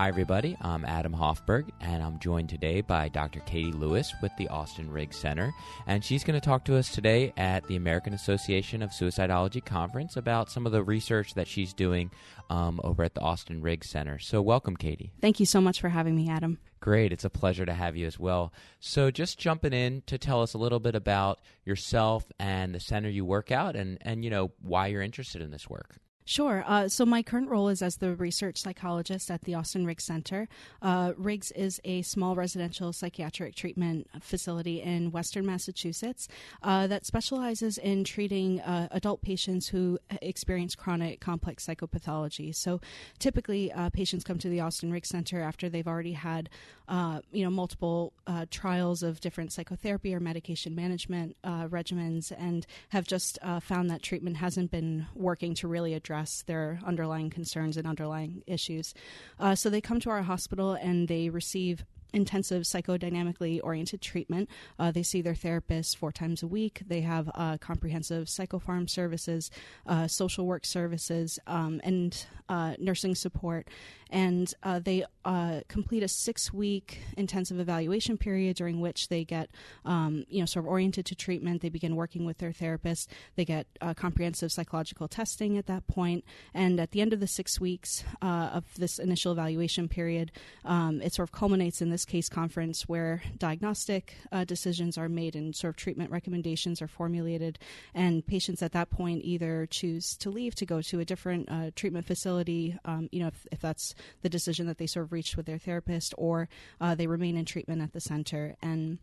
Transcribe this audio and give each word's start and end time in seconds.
Hi, 0.00 0.08
everybody. 0.08 0.56
I'm 0.62 0.86
Adam 0.86 1.12
Hoffberg, 1.12 1.68
and 1.78 2.02
I'm 2.02 2.18
joined 2.20 2.48
today 2.48 2.80
by 2.80 3.10
Dr. 3.10 3.40
Katie 3.40 3.70
Lewis 3.70 4.14
with 4.22 4.34
the 4.38 4.48
Austen 4.48 4.90
Riggs 4.90 5.16
Center. 5.16 5.52
And 5.86 6.02
she's 6.02 6.24
going 6.24 6.40
to 6.40 6.44
talk 6.44 6.64
to 6.64 6.78
us 6.78 6.90
today 6.90 7.34
at 7.36 7.66
the 7.66 7.76
American 7.76 8.14
Association 8.14 8.80
of 8.80 8.92
Suicidology 8.92 9.62
Conference 9.62 10.16
about 10.16 10.50
some 10.50 10.64
of 10.64 10.72
the 10.72 10.82
research 10.82 11.34
that 11.34 11.46
she's 11.46 11.74
doing 11.74 12.10
um, 12.48 12.80
over 12.82 13.04
at 13.04 13.14
the 13.14 13.20
Austen 13.20 13.60
Riggs 13.60 13.90
Center. 13.90 14.18
So, 14.18 14.40
welcome, 14.40 14.74
Katie. 14.74 15.12
Thank 15.20 15.38
you 15.38 15.44
so 15.44 15.60
much 15.60 15.82
for 15.82 15.90
having 15.90 16.16
me, 16.16 16.30
Adam. 16.30 16.56
Great. 16.80 17.12
It's 17.12 17.26
a 17.26 17.28
pleasure 17.28 17.66
to 17.66 17.74
have 17.74 17.94
you 17.94 18.06
as 18.06 18.18
well. 18.18 18.54
So, 18.78 19.10
just 19.10 19.38
jumping 19.38 19.74
in 19.74 20.02
to 20.06 20.16
tell 20.16 20.40
us 20.40 20.54
a 20.54 20.58
little 20.58 20.80
bit 20.80 20.94
about 20.94 21.40
yourself 21.66 22.24
and 22.38 22.74
the 22.74 22.80
center 22.80 23.10
you 23.10 23.26
work 23.26 23.52
out 23.52 23.76
and, 23.76 23.98
and 24.00 24.24
you 24.24 24.30
know, 24.30 24.52
why 24.62 24.86
you're 24.86 25.02
interested 25.02 25.42
in 25.42 25.50
this 25.50 25.68
work. 25.68 25.98
Sure. 26.30 26.62
Uh, 26.64 26.88
so 26.88 27.04
my 27.04 27.24
current 27.24 27.48
role 27.48 27.68
is 27.68 27.82
as 27.82 27.96
the 27.96 28.14
research 28.14 28.62
psychologist 28.62 29.32
at 29.32 29.42
the 29.42 29.56
Austen 29.56 29.84
Riggs 29.84 30.04
Center. 30.04 30.46
Uh, 30.80 31.12
Riggs 31.16 31.50
is 31.50 31.80
a 31.82 32.02
small 32.02 32.36
residential 32.36 32.92
psychiatric 32.92 33.56
treatment 33.56 34.08
facility 34.20 34.80
in 34.80 35.10
Western 35.10 35.44
Massachusetts 35.44 36.28
uh, 36.62 36.86
that 36.86 37.04
specializes 37.04 37.78
in 37.78 38.04
treating 38.04 38.60
uh, 38.60 38.86
adult 38.92 39.22
patients 39.22 39.66
who 39.66 39.98
experience 40.22 40.76
chronic 40.76 41.18
complex 41.18 41.66
psychopathology. 41.66 42.54
So 42.54 42.80
typically, 43.18 43.72
uh, 43.72 43.90
patients 43.90 44.22
come 44.22 44.38
to 44.38 44.48
the 44.48 44.60
Austen 44.60 44.92
Riggs 44.92 45.08
Center 45.08 45.40
after 45.40 45.68
they've 45.68 45.88
already 45.88 46.12
had, 46.12 46.48
uh, 46.90 47.20
you 47.32 47.44
know, 47.44 47.50
multiple 47.50 48.12
trials 48.50 49.02
of 49.02 49.20
different 49.20 49.52
psychotherapy 49.52 50.14
or 50.14 50.20
medication 50.20 50.74
management 50.74 51.36
regimens, 51.44 52.30
and 52.36 52.66
have 52.90 53.06
just 53.06 53.38
found 53.62 53.88
that 53.90 54.02
treatment 54.02 54.36
hasn't 54.36 54.70
been 54.70 55.06
working 55.14 55.54
to 55.54 55.66
really 55.66 55.94
address 55.94 56.10
address 56.10 56.42
their 56.46 56.80
underlying 56.84 57.30
concerns 57.30 57.76
and 57.76 57.86
underlying 57.86 58.42
issues. 58.46 58.94
Uh, 59.38 59.54
so 59.54 59.70
they 59.70 59.80
come 59.80 60.00
to 60.00 60.10
our 60.10 60.22
hospital 60.22 60.72
and 60.72 61.08
they 61.08 61.30
receive 61.30 61.84
intensive 62.12 62.62
psychodynamically 62.62 63.60
oriented 63.62 64.00
treatment. 64.00 64.48
Uh, 64.78 64.90
they 64.90 65.02
see 65.02 65.22
their 65.22 65.34
therapist 65.34 65.96
four 65.96 66.12
times 66.12 66.42
a 66.42 66.46
week. 66.46 66.82
They 66.86 67.00
have 67.02 67.30
uh, 67.34 67.58
comprehensive 67.58 68.26
psychopharm 68.26 68.88
services, 68.88 69.50
uh, 69.86 70.06
social 70.08 70.46
work 70.46 70.64
services, 70.64 71.38
um, 71.46 71.80
and 71.84 72.26
uh, 72.48 72.74
nursing 72.78 73.14
support 73.14 73.68
and 74.12 74.52
uh, 74.64 74.80
they 74.80 75.04
uh, 75.24 75.60
complete 75.68 76.02
a 76.02 76.08
six 76.08 76.52
week 76.52 77.00
intensive 77.16 77.60
evaluation 77.60 78.18
period 78.18 78.56
during 78.56 78.80
which 78.80 79.08
they 79.08 79.24
get 79.24 79.48
um, 79.84 80.24
you 80.28 80.40
know 80.40 80.46
sort 80.46 80.64
of 80.64 80.68
oriented 80.68 81.06
to 81.06 81.14
treatment 81.14 81.62
they 81.62 81.68
begin 81.68 81.94
working 81.94 82.24
with 82.24 82.38
their 82.38 82.50
therapist 82.50 83.08
they 83.36 83.44
get 83.44 83.68
comprehensive 83.94 84.50
psychological 84.50 85.06
testing 85.06 85.56
at 85.56 85.66
that 85.66 85.86
point. 85.86 86.24
and 86.52 86.80
at 86.80 86.90
the 86.90 87.00
end 87.00 87.12
of 87.12 87.20
the 87.20 87.26
six 87.28 87.60
weeks 87.60 88.02
of 88.20 88.64
this 88.76 88.98
initial 88.98 89.30
evaluation 89.30 89.88
period 89.88 90.32
um, 90.64 91.00
it 91.00 91.14
sort 91.14 91.28
of 91.28 91.32
culminates 91.32 91.80
in 91.80 91.90
this 91.90 91.99
case 92.04 92.28
conference 92.28 92.88
where 92.88 93.22
diagnostic 93.38 94.16
uh, 94.32 94.44
decisions 94.44 94.98
are 94.98 95.08
made 95.08 95.36
and 95.36 95.54
sort 95.54 95.70
of 95.70 95.76
treatment 95.76 96.10
recommendations 96.10 96.82
are 96.82 96.88
formulated 96.88 97.58
and 97.94 98.26
patients 98.26 98.62
at 98.62 98.72
that 98.72 98.90
point 98.90 99.22
either 99.24 99.66
choose 99.70 100.16
to 100.16 100.30
leave 100.30 100.54
to 100.54 100.66
go 100.66 100.80
to 100.80 101.00
a 101.00 101.04
different 101.04 101.48
uh, 101.50 101.70
treatment 101.76 102.06
facility 102.06 102.76
um, 102.84 103.08
you 103.12 103.20
know 103.20 103.28
if, 103.28 103.46
if 103.52 103.60
that's 103.60 103.94
the 104.22 104.28
decision 104.28 104.66
that 104.66 104.78
they 104.78 104.86
sort 104.86 105.04
of 105.04 105.12
reached 105.12 105.36
with 105.36 105.46
their 105.46 105.58
therapist, 105.58 106.14
or 106.18 106.48
uh, 106.80 106.94
they 106.94 107.06
remain 107.06 107.36
in 107.36 107.44
treatment 107.44 107.82
at 107.82 107.92
the 107.92 108.00
center. 108.00 108.56
And 108.62 108.98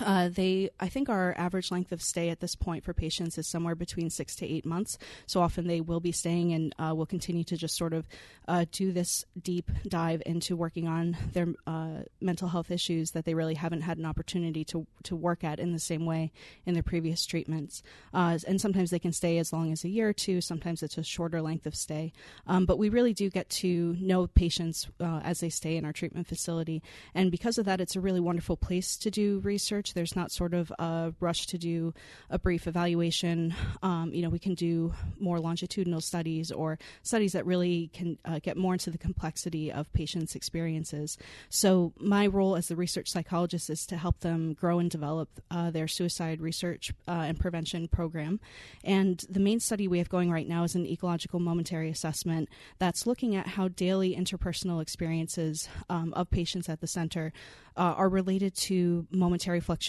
uh, 0.00 0.28
they, 0.28 0.70
I 0.78 0.88
think, 0.88 1.08
our 1.08 1.34
average 1.36 1.70
length 1.70 1.92
of 1.92 2.02
stay 2.02 2.30
at 2.30 2.40
this 2.40 2.54
point 2.54 2.84
for 2.84 2.94
patients 2.94 3.38
is 3.38 3.46
somewhere 3.46 3.74
between 3.74 4.10
six 4.10 4.34
to 4.36 4.46
eight 4.46 4.66
months. 4.66 4.98
So 5.26 5.40
often 5.40 5.66
they 5.66 5.80
will 5.80 6.00
be 6.00 6.12
staying 6.12 6.52
and 6.52 6.74
uh, 6.78 6.94
will 6.94 7.06
continue 7.06 7.44
to 7.44 7.56
just 7.56 7.76
sort 7.76 7.92
of 7.92 8.08
uh, 8.48 8.64
do 8.72 8.92
this 8.92 9.24
deep 9.40 9.70
dive 9.86 10.22
into 10.26 10.56
working 10.56 10.88
on 10.88 11.16
their 11.32 11.48
uh, 11.66 12.02
mental 12.20 12.48
health 12.48 12.70
issues 12.70 13.12
that 13.12 13.24
they 13.24 13.34
really 13.34 13.54
haven't 13.54 13.82
had 13.82 13.98
an 13.98 14.06
opportunity 14.06 14.64
to 14.64 14.86
to 15.04 15.16
work 15.16 15.44
at 15.44 15.60
in 15.60 15.72
the 15.72 15.78
same 15.78 16.06
way 16.06 16.32
in 16.66 16.74
their 16.74 16.82
previous 16.82 17.24
treatments. 17.26 17.82
Uh, 18.12 18.38
and 18.46 18.60
sometimes 18.60 18.90
they 18.90 18.98
can 18.98 19.12
stay 19.12 19.38
as 19.38 19.52
long 19.52 19.72
as 19.72 19.84
a 19.84 19.88
year 19.88 20.08
or 20.08 20.12
two. 20.12 20.40
Sometimes 20.40 20.82
it's 20.82 20.98
a 20.98 21.02
shorter 21.02 21.40
length 21.40 21.66
of 21.66 21.74
stay. 21.74 22.12
Um, 22.46 22.66
but 22.66 22.78
we 22.78 22.88
really 22.88 23.14
do 23.14 23.30
get 23.30 23.48
to 23.50 23.96
know 24.00 24.26
patients 24.26 24.88
uh, 25.00 25.20
as 25.22 25.40
they 25.40 25.50
stay 25.50 25.76
in 25.76 25.84
our 25.84 25.92
treatment 25.92 26.26
facility, 26.26 26.82
and 27.14 27.30
because 27.30 27.58
of 27.58 27.66
that, 27.66 27.80
it's 27.80 27.96
a 27.96 28.00
really 28.00 28.20
wonderful 28.20 28.56
place 28.56 28.96
to 28.98 29.10
do 29.10 29.40
research 29.40 29.89
research. 29.90 29.94
There's 29.94 30.16
not 30.16 30.32
sort 30.32 30.54
of 30.54 30.72
a 30.78 31.12
rush 31.20 31.46
to 31.46 31.58
do 31.58 31.92
a 32.28 32.38
brief 32.38 32.66
evaluation. 32.66 33.54
Um, 33.82 34.12
you 34.12 34.22
know, 34.22 34.28
we 34.28 34.38
can 34.38 34.54
do 34.54 34.92
more 35.18 35.38
longitudinal 35.40 36.00
studies 36.00 36.50
or 36.50 36.78
studies 37.02 37.32
that 37.32 37.46
really 37.46 37.90
can 37.92 38.18
uh, 38.24 38.40
get 38.42 38.56
more 38.56 38.74
into 38.74 38.90
the 38.90 38.98
complexity 38.98 39.72
of 39.72 39.92
patients' 39.92 40.34
experiences. 40.34 41.18
So, 41.48 41.92
my 41.98 42.26
role 42.26 42.56
as 42.56 42.68
the 42.68 42.76
research 42.76 43.08
psychologist 43.10 43.70
is 43.70 43.86
to 43.86 43.96
help 43.96 44.20
them 44.20 44.54
grow 44.54 44.78
and 44.78 44.90
develop 44.90 45.28
uh, 45.50 45.70
their 45.70 45.88
suicide 45.88 46.40
research 46.40 46.92
uh, 47.08 47.26
and 47.28 47.38
prevention 47.38 47.88
program. 47.88 48.40
And 48.84 49.22
the 49.28 49.40
main 49.40 49.60
study 49.60 49.88
we 49.88 49.98
have 49.98 50.08
going 50.08 50.30
right 50.30 50.48
now 50.48 50.64
is 50.64 50.74
an 50.74 50.86
ecological 50.86 51.40
momentary 51.40 51.90
assessment 51.90 52.48
that's 52.78 53.06
looking 53.06 53.36
at 53.36 53.46
how 53.46 53.68
daily 53.68 54.16
interpersonal 54.16 54.80
experiences 54.80 55.68
um, 55.88 56.12
of 56.14 56.30
patients 56.30 56.68
at 56.68 56.80
the 56.80 56.86
center 56.86 57.32
uh, 57.76 57.94
are 57.96 58.08
related 58.08 58.54
to 58.54 59.06
momentary 59.10 59.60
fluctuations 59.60 59.79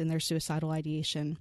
in 0.00 0.08
their 0.08 0.20
suicidal 0.20 0.70
ideation 0.70 1.38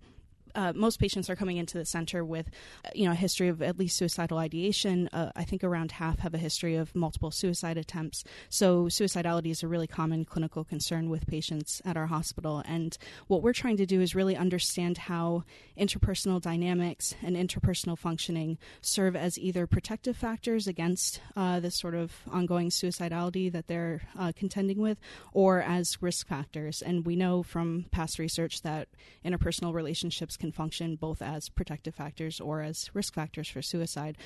uh, 0.56 0.74
most 0.74 1.00
patients 1.00 1.30
are 1.30 1.36
coming 1.36 1.58
into 1.58 1.78
the 1.78 1.86
center 1.86 2.24
with, 2.24 2.50
you 2.94 3.06
know, 3.06 3.12
a 3.12 3.16
history 3.16 3.48
of 3.48 3.62
at 3.62 3.78
least 3.78 3.98
suicidal 3.98 4.38
ideation. 4.38 5.10
Uh, 5.14 5.32
I 5.36 5.44
think 5.44 5.64
around 5.64 5.92
half 5.92 6.20
have 6.20 6.34
a 6.34 6.40
history 6.40 6.76
of 6.76 6.96
multiple 6.96 7.32
suicide 7.32 7.78
attempts. 7.78 8.24
So 8.50 8.86
suicidality 8.86 9.52
is 9.52 9.64
a 9.64 9.68
really 9.68 9.88
common 9.88 10.26
clinical 10.26 10.64
concern 10.64 11.10
with 11.10 11.28
patients 11.28 11.82
at 11.86 11.98
our 11.98 12.08
hospital. 12.08 12.64
And 12.66 12.98
what 13.28 13.42
we're 13.42 13.54
trying 13.54 13.78
to 13.78 13.86
do 13.86 14.02
is 14.02 14.16
really 14.16 14.36
understand 14.36 14.98
how 14.98 15.44
interpersonal 15.78 16.42
dynamics 16.42 17.16
and 17.22 17.36
interpersonal 17.36 17.98
functioning 17.98 18.58
serve 18.82 19.16
as 19.16 19.38
either 19.38 19.68
protective 19.68 20.16
factors 20.16 20.68
against 20.68 21.22
uh, 21.36 21.60
this 21.60 21.76
sort 21.76 21.96
of 21.96 22.14
ongoing 22.32 22.70
suicidality 22.70 23.52
that 23.52 23.68
they're 23.68 24.02
uh, 24.18 24.32
contending 24.36 24.80
with, 24.80 24.98
or 25.34 25.62
as 25.62 26.02
risk 26.02 26.28
factors. 26.28 26.82
And 26.82 27.06
we 27.06 27.16
know 27.16 27.44
from 27.44 27.86
past 27.92 28.20
research 28.20 28.62
that 28.62 28.88
interpersonal 29.26 29.74
relationships 29.74 30.38
can 30.46 30.52
function 30.52 30.96
both 30.96 31.22
as 31.22 31.50
protective 31.50 31.96
factors 31.96 32.40
or 32.40 32.62
as 32.62 32.92
risk 32.94 33.14
factors 33.14 33.50
for 33.50 33.62
suicide. 33.62 34.18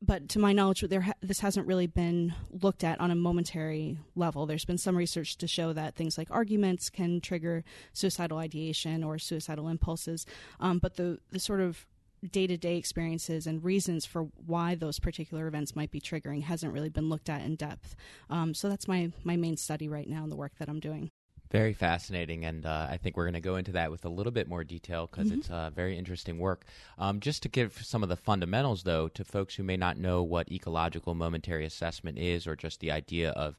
But 0.00 0.28
to 0.30 0.38
my 0.38 0.52
knowledge, 0.52 0.82
there 0.82 1.00
ha- 1.00 1.14
this 1.20 1.40
hasn't 1.40 1.66
really 1.66 1.86
been 1.86 2.34
looked 2.50 2.84
at 2.84 3.00
on 3.00 3.10
a 3.10 3.14
momentary 3.14 3.98
level. 4.14 4.46
There's 4.46 4.64
been 4.64 4.78
some 4.78 4.96
research 4.96 5.36
to 5.38 5.46
show 5.46 5.72
that 5.72 5.94
things 5.94 6.18
like 6.18 6.28
arguments 6.30 6.90
can 6.90 7.20
trigger 7.20 7.64
suicidal 7.92 8.38
ideation 8.38 9.02
or 9.02 9.18
suicidal 9.18 9.68
impulses, 9.68 10.26
um, 10.60 10.78
but 10.78 10.96
the 10.96 11.18
the 11.30 11.40
sort 11.40 11.60
of 11.60 11.86
day 12.30 12.46
to 12.46 12.56
day 12.56 12.76
experiences 12.76 13.46
and 13.46 13.64
reasons 13.64 14.06
for 14.06 14.28
why 14.46 14.74
those 14.74 14.98
particular 14.98 15.46
events 15.46 15.76
might 15.76 15.90
be 15.90 16.00
triggering 16.00 16.42
hasn't 16.42 16.72
really 16.72 16.88
been 16.88 17.08
looked 17.08 17.28
at 17.28 17.42
in 17.42 17.54
depth. 17.54 17.94
Um, 18.30 18.54
so 18.54 18.68
that's 18.68 18.88
my, 18.88 19.12
my 19.24 19.36
main 19.36 19.58
study 19.58 19.88
right 19.88 20.08
now 20.08 20.24
in 20.24 20.30
the 20.30 20.36
work 20.36 20.52
that 20.58 20.70
I'm 20.70 20.80
doing. 20.80 21.10
Very 21.50 21.72
fascinating, 21.72 22.44
and 22.44 22.66
uh, 22.66 22.88
I 22.90 22.96
think 22.96 23.16
we're 23.16 23.24
going 23.24 23.34
to 23.34 23.40
go 23.40 23.56
into 23.56 23.72
that 23.72 23.90
with 23.90 24.04
a 24.04 24.08
little 24.08 24.32
bit 24.32 24.48
more 24.48 24.64
detail 24.64 25.08
because 25.08 25.28
mm-hmm. 25.28 25.40
it's 25.40 25.50
uh, 25.50 25.70
very 25.70 25.96
interesting 25.96 26.38
work. 26.38 26.64
Um, 26.98 27.20
just 27.20 27.42
to 27.44 27.48
give 27.48 27.80
some 27.84 28.02
of 28.02 28.08
the 28.08 28.16
fundamentals, 28.16 28.82
though, 28.82 29.08
to 29.08 29.24
folks 29.24 29.54
who 29.54 29.62
may 29.62 29.76
not 29.76 29.96
know 29.96 30.22
what 30.22 30.50
ecological 30.50 31.14
momentary 31.14 31.64
assessment 31.64 32.18
is, 32.18 32.46
or 32.46 32.56
just 32.56 32.80
the 32.80 32.90
idea 32.90 33.30
of 33.30 33.56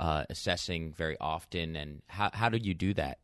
uh, 0.00 0.24
assessing 0.30 0.92
very 0.92 1.16
often, 1.20 1.76
and 1.76 2.02
how 2.06 2.30
how 2.32 2.48
do 2.48 2.56
you 2.56 2.72
do 2.72 2.94
that? 2.94 3.18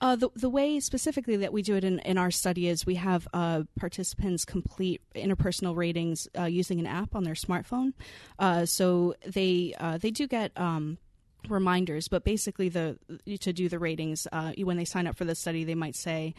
Uh, 0.00 0.14
the, 0.14 0.28
the 0.36 0.48
way 0.48 0.78
specifically 0.78 1.36
that 1.36 1.52
we 1.52 1.62
do 1.62 1.74
it 1.74 1.82
in, 1.82 1.98
in 2.00 2.18
our 2.18 2.30
study 2.30 2.68
is 2.68 2.86
we 2.86 2.94
have 2.94 3.26
uh, 3.34 3.62
participants 3.76 4.44
complete 4.44 5.02
interpersonal 5.16 5.74
ratings 5.74 6.28
uh, 6.38 6.44
using 6.44 6.78
an 6.78 6.86
app 6.86 7.16
on 7.16 7.24
their 7.24 7.34
smartphone. 7.34 7.92
Uh, 8.38 8.64
so 8.64 9.14
they 9.26 9.74
uh, 9.80 9.98
they 9.98 10.10
do 10.10 10.28
get 10.28 10.52
um, 10.56 10.98
reminders, 11.50 12.08
but 12.08 12.24
basically 12.24 12.68
the 12.68 12.98
to 13.40 13.52
do 13.52 13.68
the 13.68 13.78
ratings 13.78 14.26
uh, 14.32 14.52
when 14.58 14.76
they 14.76 14.84
sign 14.84 15.06
up 15.06 15.16
for 15.16 15.24
the 15.24 15.34
study, 15.34 15.64
they 15.64 15.74
might 15.74 15.96
say, 15.96 16.34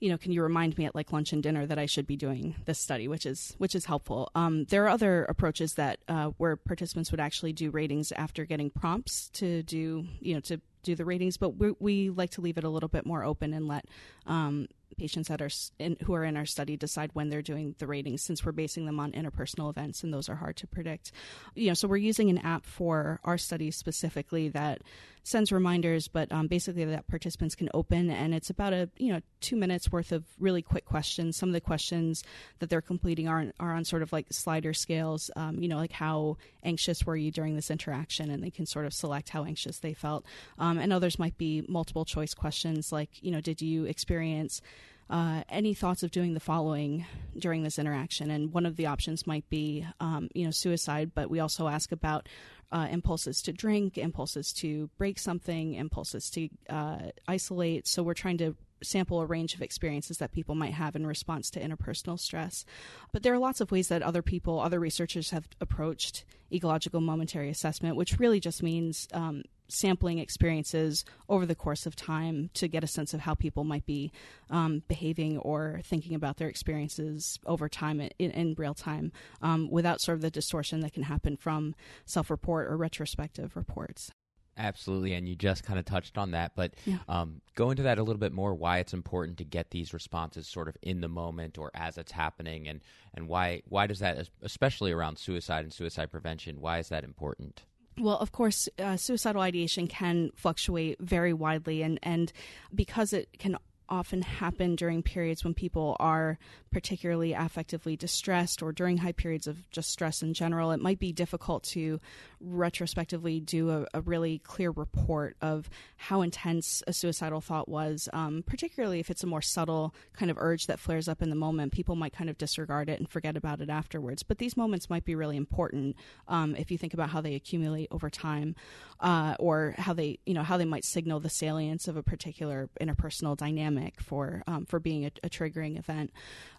you 0.00 0.08
know, 0.08 0.16
can 0.16 0.32
you 0.32 0.42
remind 0.42 0.76
me 0.78 0.86
at 0.86 0.94
like 0.94 1.12
lunch 1.12 1.32
and 1.32 1.42
dinner 1.42 1.66
that 1.66 1.78
I 1.78 1.86
should 1.86 2.06
be 2.06 2.16
doing 2.16 2.56
this 2.64 2.78
study, 2.78 3.06
which 3.06 3.26
is 3.26 3.54
which 3.58 3.74
is 3.74 3.84
helpful. 3.84 4.30
Um, 4.34 4.64
there 4.64 4.84
are 4.84 4.88
other 4.88 5.24
approaches 5.24 5.74
that 5.74 5.98
uh, 6.08 6.30
where 6.38 6.56
participants 6.56 7.10
would 7.10 7.20
actually 7.20 7.52
do 7.52 7.70
ratings 7.70 8.12
after 8.12 8.44
getting 8.44 8.70
prompts 8.70 9.28
to 9.34 9.62
do 9.62 10.06
you 10.20 10.34
know 10.34 10.40
to 10.40 10.60
do 10.82 10.94
the 10.94 11.04
ratings, 11.04 11.36
but 11.36 11.50
we, 11.56 11.74
we 11.78 12.10
like 12.10 12.30
to 12.30 12.40
leave 12.40 12.56
it 12.56 12.64
a 12.64 12.68
little 12.68 12.88
bit 12.88 13.04
more 13.04 13.22
open 13.22 13.52
and 13.52 13.68
let 13.68 13.84
um, 14.26 14.66
patients 15.00 15.28
that 15.28 15.40
are 15.40 15.48
in, 15.78 15.96
who 16.04 16.12
are 16.12 16.24
in 16.24 16.36
our 16.36 16.44
study 16.44 16.76
decide 16.76 17.08
when 17.14 17.30
they're 17.30 17.40
doing 17.40 17.74
the 17.78 17.86
ratings 17.86 18.20
since 18.20 18.44
we're 18.44 18.52
basing 18.52 18.84
them 18.84 19.00
on 19.00 19.12
interpersonal 19.12 19.70
events 19.70 20.04
and 20.04 20.12
those 20.12 20.28
are 20.28 20.34
hard 20.34 20.58
to 20.58 20.66
predict. 20.66 21.12
You 21.54 21.68
know 21.68 21.74
so 21.74 21.88
we're 21.88 21.96
using 21.96 22.28
an 22.28 22.36
app 22.36 22.66
for 22.66 23.18
our 23.24 23.38
study 23.38 23.70
specifically 23.70 24.50
that 24.50 24.82
sends 25.22 25.52
reminders, 25.52 26.08
but 26.08 26.30
um, 26.32 26.46
basically 26.46 26.84
that 26.84 27.06
participants 27.08 27.54
can 27.54 27.68
open, 27.74 28.10
and 28.10 28.34
it's 28.34 28.50
about 28.50 28.72
a 28.72 28.88
you 28.96 29.12
know 29.12 29.20
two 29.40 29.56
minutes 29.56 29.90
worth 29.90 30.12
of 30.12 30.24
really 30.38 30.62
quick 30.62 30.84
questions. 30.84 31.36
Some 31.36 31.48
of 31.48 31.52
the 31.52 31.60
questions 31.60 32.22
that 32.58 32.70
they're 32.70 32.80
completing 32.80 33.28
are 33.28 33.52
are 33.60 33.74
on 33.74 33.84
sort 33.84 34.02
of 34.02 34.12
like 34.12 34.26
slider 34.30 34.72
scales. 34.72 35.30
Um, 35.36 35.60
you 35.60 35.68
know, 35.68 35.76
like 35.76 35.92
how 35.92 36.36
anxious 36.62 37.04
were 37.04 37.16
you 37.16 37.30
during 37.30 37.54
this 37.54 37.70
interaction, 37.70 38.30
and 38.30 38.42
they 38.42 38.50
can 38.50 38.66
sort 38.66 38.86
of 38.86 38.92
select 38.92 39.28
how 39.28 39.44
anxious 39.44 39.78
they 39.78 39.94
felt. 39.94 40.24
Um, 40.58 40.78
and 40.78 40.92
others 40.92 41.18
might 41.18 41.36
be 41.38 41.64
multiple 41.68 42.04
choice 42.04 42.34
questions, 42.34 42.92
like 42.92 43.10
you 43.22 43.30
know, 43.30 43.40
did 43.40 43.60
you 43.60 43.84
experience 43.84 44.60
uh, 45.10 45.42
any 45.48 45.74
thoughts 45.74 46.02
of 46.02 46.10
doing 46.10 46.34
the 46.34 46.40
following 46.40 47.04
during 47.36 47.62
this 47.62 47.78
interaction? 47.78 48.30
And 48.30 48.52
one 48.52 48.64
of 48.64 48.76
the 48.76 48.86
options 48.86 49.26
might 49.26 49.48
be, 49.50 49.84
um, 49.98 50.28
you 50.34 50.44
know, 50.44 50.50
suicide, 50.50 51.10
but 51.14 51.28
we 51.28 51.40
also 51.40 51.68
ask 51.68 51.92
about 51.92 52.28
uh, 52.72 52.86
impulses 52.90 53.42
to 53.42 53.52
drink, 53.52 53.98
impulses 53.98 54.52
to 54.54 54.88
break 54.96 55.18
something, 55.18 55.74
impulses 55.74 56.30
to 56.30 56.48
uh, 56.68 56.98
isolate. 57.26 57.88
So 57.88 58.02
we're 58.02 58.14
trying 58.14 58.38
to 58.38 58.56
sample 58.82 59.20
a 59.20 59.26
range 59.26 59.54
of 59.54 59.62
experiences 59.62 60.18
that 60.18 60.32
people 60.32 60.54
might 60.54 60.72
have 60.72 60.96
in 60.96 61.06
response 61.06 61.50
to 61.50 61.60
interpersonal 61.60 62.18
stress. 62.18 62.64
But 63.12 63.22
there 63.22 63.34
are 63.34 63.38
lots 63.38 63.60
of 63.60 63.70
ways 63.70 63.88
that 63.88 64.02
other 64.02 64.22
people, 64.22 64.60
other 64.60 64.80
researchers 64.80 65.30
have 65.30 65.48
approached 65.60 66.24
ecological 66.52 67.00
momentary 67.00 67.50
assessment, 67.50 67.96
which 67.96 68.18
really 68.18 68.40
just 68.40 68.62
means 68.62 69.08
um, 69.12 69.42
sampling 69.70 70.18
experiences 70.18 71.04
over 71.28 71.46
the 71.46 71.54
course 71.54 71.86
of 71.86 71.96
time 71.96 72.50
to 72.54 72.68
get 72.68 72.84
a 72.84 72.86
sense 72.86 73.14
of 73.14 73.20
how 73.20 73.34
people 73.34 73.64
might 73.64 73.86
be 73.86 74.12
um, 74.50 74.82
behaving 74.88 75.38
or 75.38 75.80
thinking 75.84 76.14
about 76.14 76.36
their 76.36 76.48
experiences 76.48 77.38
over 77.46 77.68
time 77.68 78.00
in, 78.00 78.30
in 78.30 78.54
real 78.58 78.74
time 78.74 79.12
um, 79.42 79.70
without 79.70 80.00
sort 80.00 80.16
of 80.16 80.22
the 80.22 80.30
distortion 80.30 80.80
that 80.80 80.92
can 80.92 81.04
happen 81.04 81.36
from 81.36 81.74
self 82.04 82.30
report 82.30 82.66
or 82.68 82.76
retrospective 82.76 83.56
reports. 83.56 84.12
Absolutely, 84.60 85.14
and 85.14 85.26
you 85.26 85.34
just 85.34 85.64
kind 85.64 85.78
of 85.78 85.86
touched 85.86 86.18
on 86.18 86.32
that, 86.32 86.52
but 86.54 86.74
yeah. 86.84 86.98
um, 87.08 87.40
go 87.54 87.70
into 87.70 87.84
that 87.84 87.98
a 87.98 88.02
little 88.02 88.20
bit 88.20 88.32
more. 88.32 88.54
Why 88.54 88.78
it's 88.78 88.92
important 88.92 89.38
to 89.38 89.44
get 89.44 89.70
these 89.70 89.94
responses 89.94 90.46
sort 90.46 90.68
of 90.68 90.76
in 90.82 91.00
the 91.00 91.08
moment 91.08 91.56
or 91.56 91.70
as 91.72 91.96
it's 91.96 92.12
happening, 92.12 92.68
and 92.68 92.80
and 93.14 93.26
why 93.26 93.62
why 93.68 93.86
does 93.86 94.00
that, 94.00 94.28
especially 94.42 94.92
around 94.92 95.18
suicide 95.18 95.64
and 95.64 95.72
suicide 95.72 96.10
prevention, 96.10 96.60
why 96.60 96.78
is 96.78 96.90
that 96.90 97.04
important? 97.04 97.62
Well, 97.98 98.16
of 98.16 98.32
course, 98.32 98.68
uh, 98.78 98.96
suicidal 98.96 99.42
ideation 99.42 99.86
can 99.86 100.30
fluctuate 100.34 100.98
very 101.00 101.32
widely, 101.32 101.82
and, 101.82 101.98
and 102.02 102.32
because 102.74 103.12
it 103.12 103.28
can 103.38 103.56
often 103.90 104.22
happen 104.22 104.76
during 104.76 105.02
periods 105.02 105.44
when 105.44 105.52
people 105.52 105.96
are 105.98 106.38
particularly 106.70 107.32
affectively 107.32 107.98
distressed 107.98 108.62
or 108.62 108.72
during 108.72 108.98
high 108.98 109.12
periods 109.12 109.46
of 109.46 109.68
just 109.70 109.90
stress 109.90 110.22
in 110.22 110.32
general, 110.32 110.70
it 110.70 110.80
might 110.80 110.98
be 110.98 111.12
difficult 111.12 111.64
to 111.64 112.00
retrospectively 112.40 113.40
do 113.40 113.70
a, 113.70 113.86
a 113.94 114.00
really 114.00 114.38
clear 114.38 114.70
report 114.70 115.36
of 115.40 115.68
how 115.96 116.22
intense 116.22 116.82
a 116.86 116.92
suicidal 116.92 117.40
thought 117.40 117.68
was, 117.68 118.08
um, 118.12 118.42
particularly 118.46 119.00
if 119.00 119.10
it's 119.10 119.22
a 119.22 119.26
more 119.26 119.42
subtle 119.42 119.94
kind 120.12 120.30
of 120.30 120.38
urge 120.40 120.66
that 120.66 120.78
flares 120.78 121.08
up 121.08 121.22
in 121.22 121.30
the 121.30 121.36
moment. 121.36 121.72
People 121.72 121.96
might 121.96 122.12
kind 122.12 122.30
of 122.30 122.38
disregard 122.38 122.88
it 122.88 122.98
and 122.98 123.08
forget 123.08 123.36
about 123.36 123.60
it 123.60 123.70
afterwards. 123.70 124.22
But 124.22 124.38
these 124.38 124.56
moments 124.56 124.90
might 124.90 125.04
be 125.04 125.14
really 125.14 125.36
important 125.36 125.96
um, 126.28 126.56
if 126.56 126.70
you 126.70 126.78
think 126.78 126.94
about 126.94 127.10
how 127.10 127.20
they 127.20 127.34
accumulate 127.34 127.88
over 127.90 128.08
time 128.08 128.54
uh, 129.00 129.34
or 129.38 129.74
how 129.78 129.92
they, 129.92 130.18
you 130.26 130.34
know, 130.34 130.42
how 130.42 130.56
they 130.56 130.64
might 130.64 130.84
signal 130.84 131.20
the 131.20 131.30
salience 131.30 131.88
of 131.88 131.96
a 131.96 132.02
particular 132.02 132.68
interpersonal 132.80 133.36
dynamic 133.36 134.00
for, 134.00 134.42
um, 134.46 134.66
for 134.66 134.80
being 134.80 135.04
a, 135.04 135.10
a 135.22 135.28
triggering 135.28 135.78
event. 135.78 136.10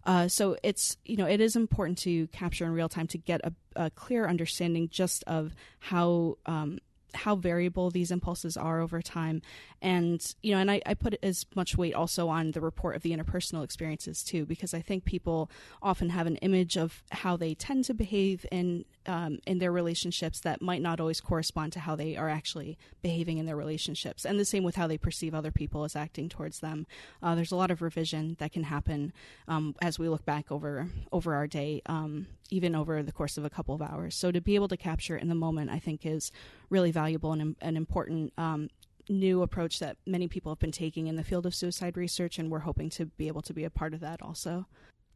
Uh, 0.05 0.27
so 0.27 0.57
it's 0.63 0.97
you 1.05 1.17
know 1.17 1.27
it 1.27 1.41
is 1.41 1.55
important 1.55 1.97
to 1.99 2.27
capture 2.27 2.65
in 2.65 2.71
real 2.71 2.89
time 2.89 3.07
to 3.07 3.17
get 3.17 3.41
a, 3.43 3.53
a 3.75 3.89
clear 3.91 4.27
understanding 4.27 4.89
just 4.89 5.23
of 5.27 5.53
how 5.79 6.37
um, 6.45 6.79
how 7.13 7.35
variable 7.35 7.91
these 7.91 8.11
impulses 8.11 8.57
are 8.57 8.79
over 8.81 9.01
time. 9.01 9.41
And 9.81 10.23
you 10.41 10.53
know 10.53 10.61
and 10.61 10.71
I, 10.71 10.81
I, 10.85 10.93
put 10.93 11.17
as 11.23 11.45
much 11.55 11.77
weight 11.77 11.93
also 11.93 12.29
on 12.29 12.51
the 12.51 12.61
report 12.61 12.95
of 12.95 13.01
the 13.01 13.11
interpersonal 13.11 13.63
experiences 13.63 14.23
too 14.23 14.45
because 14.45 14.75
i 14.75 14.81
think 14.81 15.05
people 15.05 15.49
often 15.81 16.09
have 16.09 16.27
an 16.27 16.35
image 16.37 16.77
of 16.77 17.01
how 17.11 17.35
they 17.35 17.55
tend 17.55 17.85
to 17.85 17.95
behave 17.95 18.45
in 18.51 18.85
um, 19.05 19.39
in 19.45 19.59
their 19.59 19.71
relationships 19.71 20.39
that 20.41 20.61
might 20.61 20.81
not 20.81 20.99
always 20.99 21.21
correspond 21.21 21.73
to 21.73 21.79
how 21.79 21.95
they 21.95 22.15
are 22.15 22.29
actually 22.29 22.77
behaving 23.01 23.37
in 23.37 23.45
their 23.45 23.55
relationships 23.55 24.25
and 24.25 24.39
the 24.39 24.45
same 24.45 24.63
with 24.63 24.75
how 24.75 24.87
they 24.87 24.97
perceive 24.97 25.33
other 25.33 25.51
people 25.51 25.83
as 25.83 25.95
acting 25.95 26.29
towards 26.29 26.59
them 26.59 26.85
uh, 27.21 27.35
there's 27.35 27.51
a 27.51 27.55
lot 27.55 27.71
of 27.71 27.81
revision 27.81 28.35
that 28.39 28.51
can 28.51 28.63
happen 28.63 29.13
um, 29.47 29.75
as 29.81 29.97
we 29.97 30.09
look 30.09 30.25
back 30.25 30.51
over 30.51 30.87
over 31.11 31.33
our 31.35 31.47
day 31.47 31.81
um, 31.87 32.27
even 32.49 32.75
over 32.75 33.01
the 33.03 33.11
course 33.11 33.37
of 33.37 33.45
a 33.45 33.49
couple 33.49 33.75
of 33.75 33.81
hours 33.81 34.15
so 34.15 34.31
to 34.31 34.41
be 34.41 34.55
able 34.55 34.67
to 34.67 34.77
capture 34.77 35.15
in 35.15 35.29
the 35.29 35.35
moment 35.35 35.69
i 35.69 35.79
think 35.79 36.05
is 36.05 36.31
really 36.69 36.91
valuable 36.91 37.31
and 37.31 37.55
an 37.61 37.77
important 37.77 38.31
um, 38.37 38.69
new 39.09 39.41
approach 39.41 39.79
that 39.79 39.97
many 40.05 40.27
people 40.27 40.51
have 40.51 40.59
been 40.59 40.71
taking 40.71 41.07
in 41.07 41.15
the 41.15 41.23
field 41.23 41.45
of 41.45 41.53
suicide 41.53 41.97
research, 41.97 42.39
and 42.39 42.49
we're 42.49 42.59
hoping 42.59 42.89
to 42.91 43.05
be 43.05 43.27
able 43.27 43.41
to 43.43 43.53
be 43.53 43.63
a 43.63 43.69
part 43.69 43.93
of 43.93 43.99
that 43.99 44.21
also. 44.21 44.65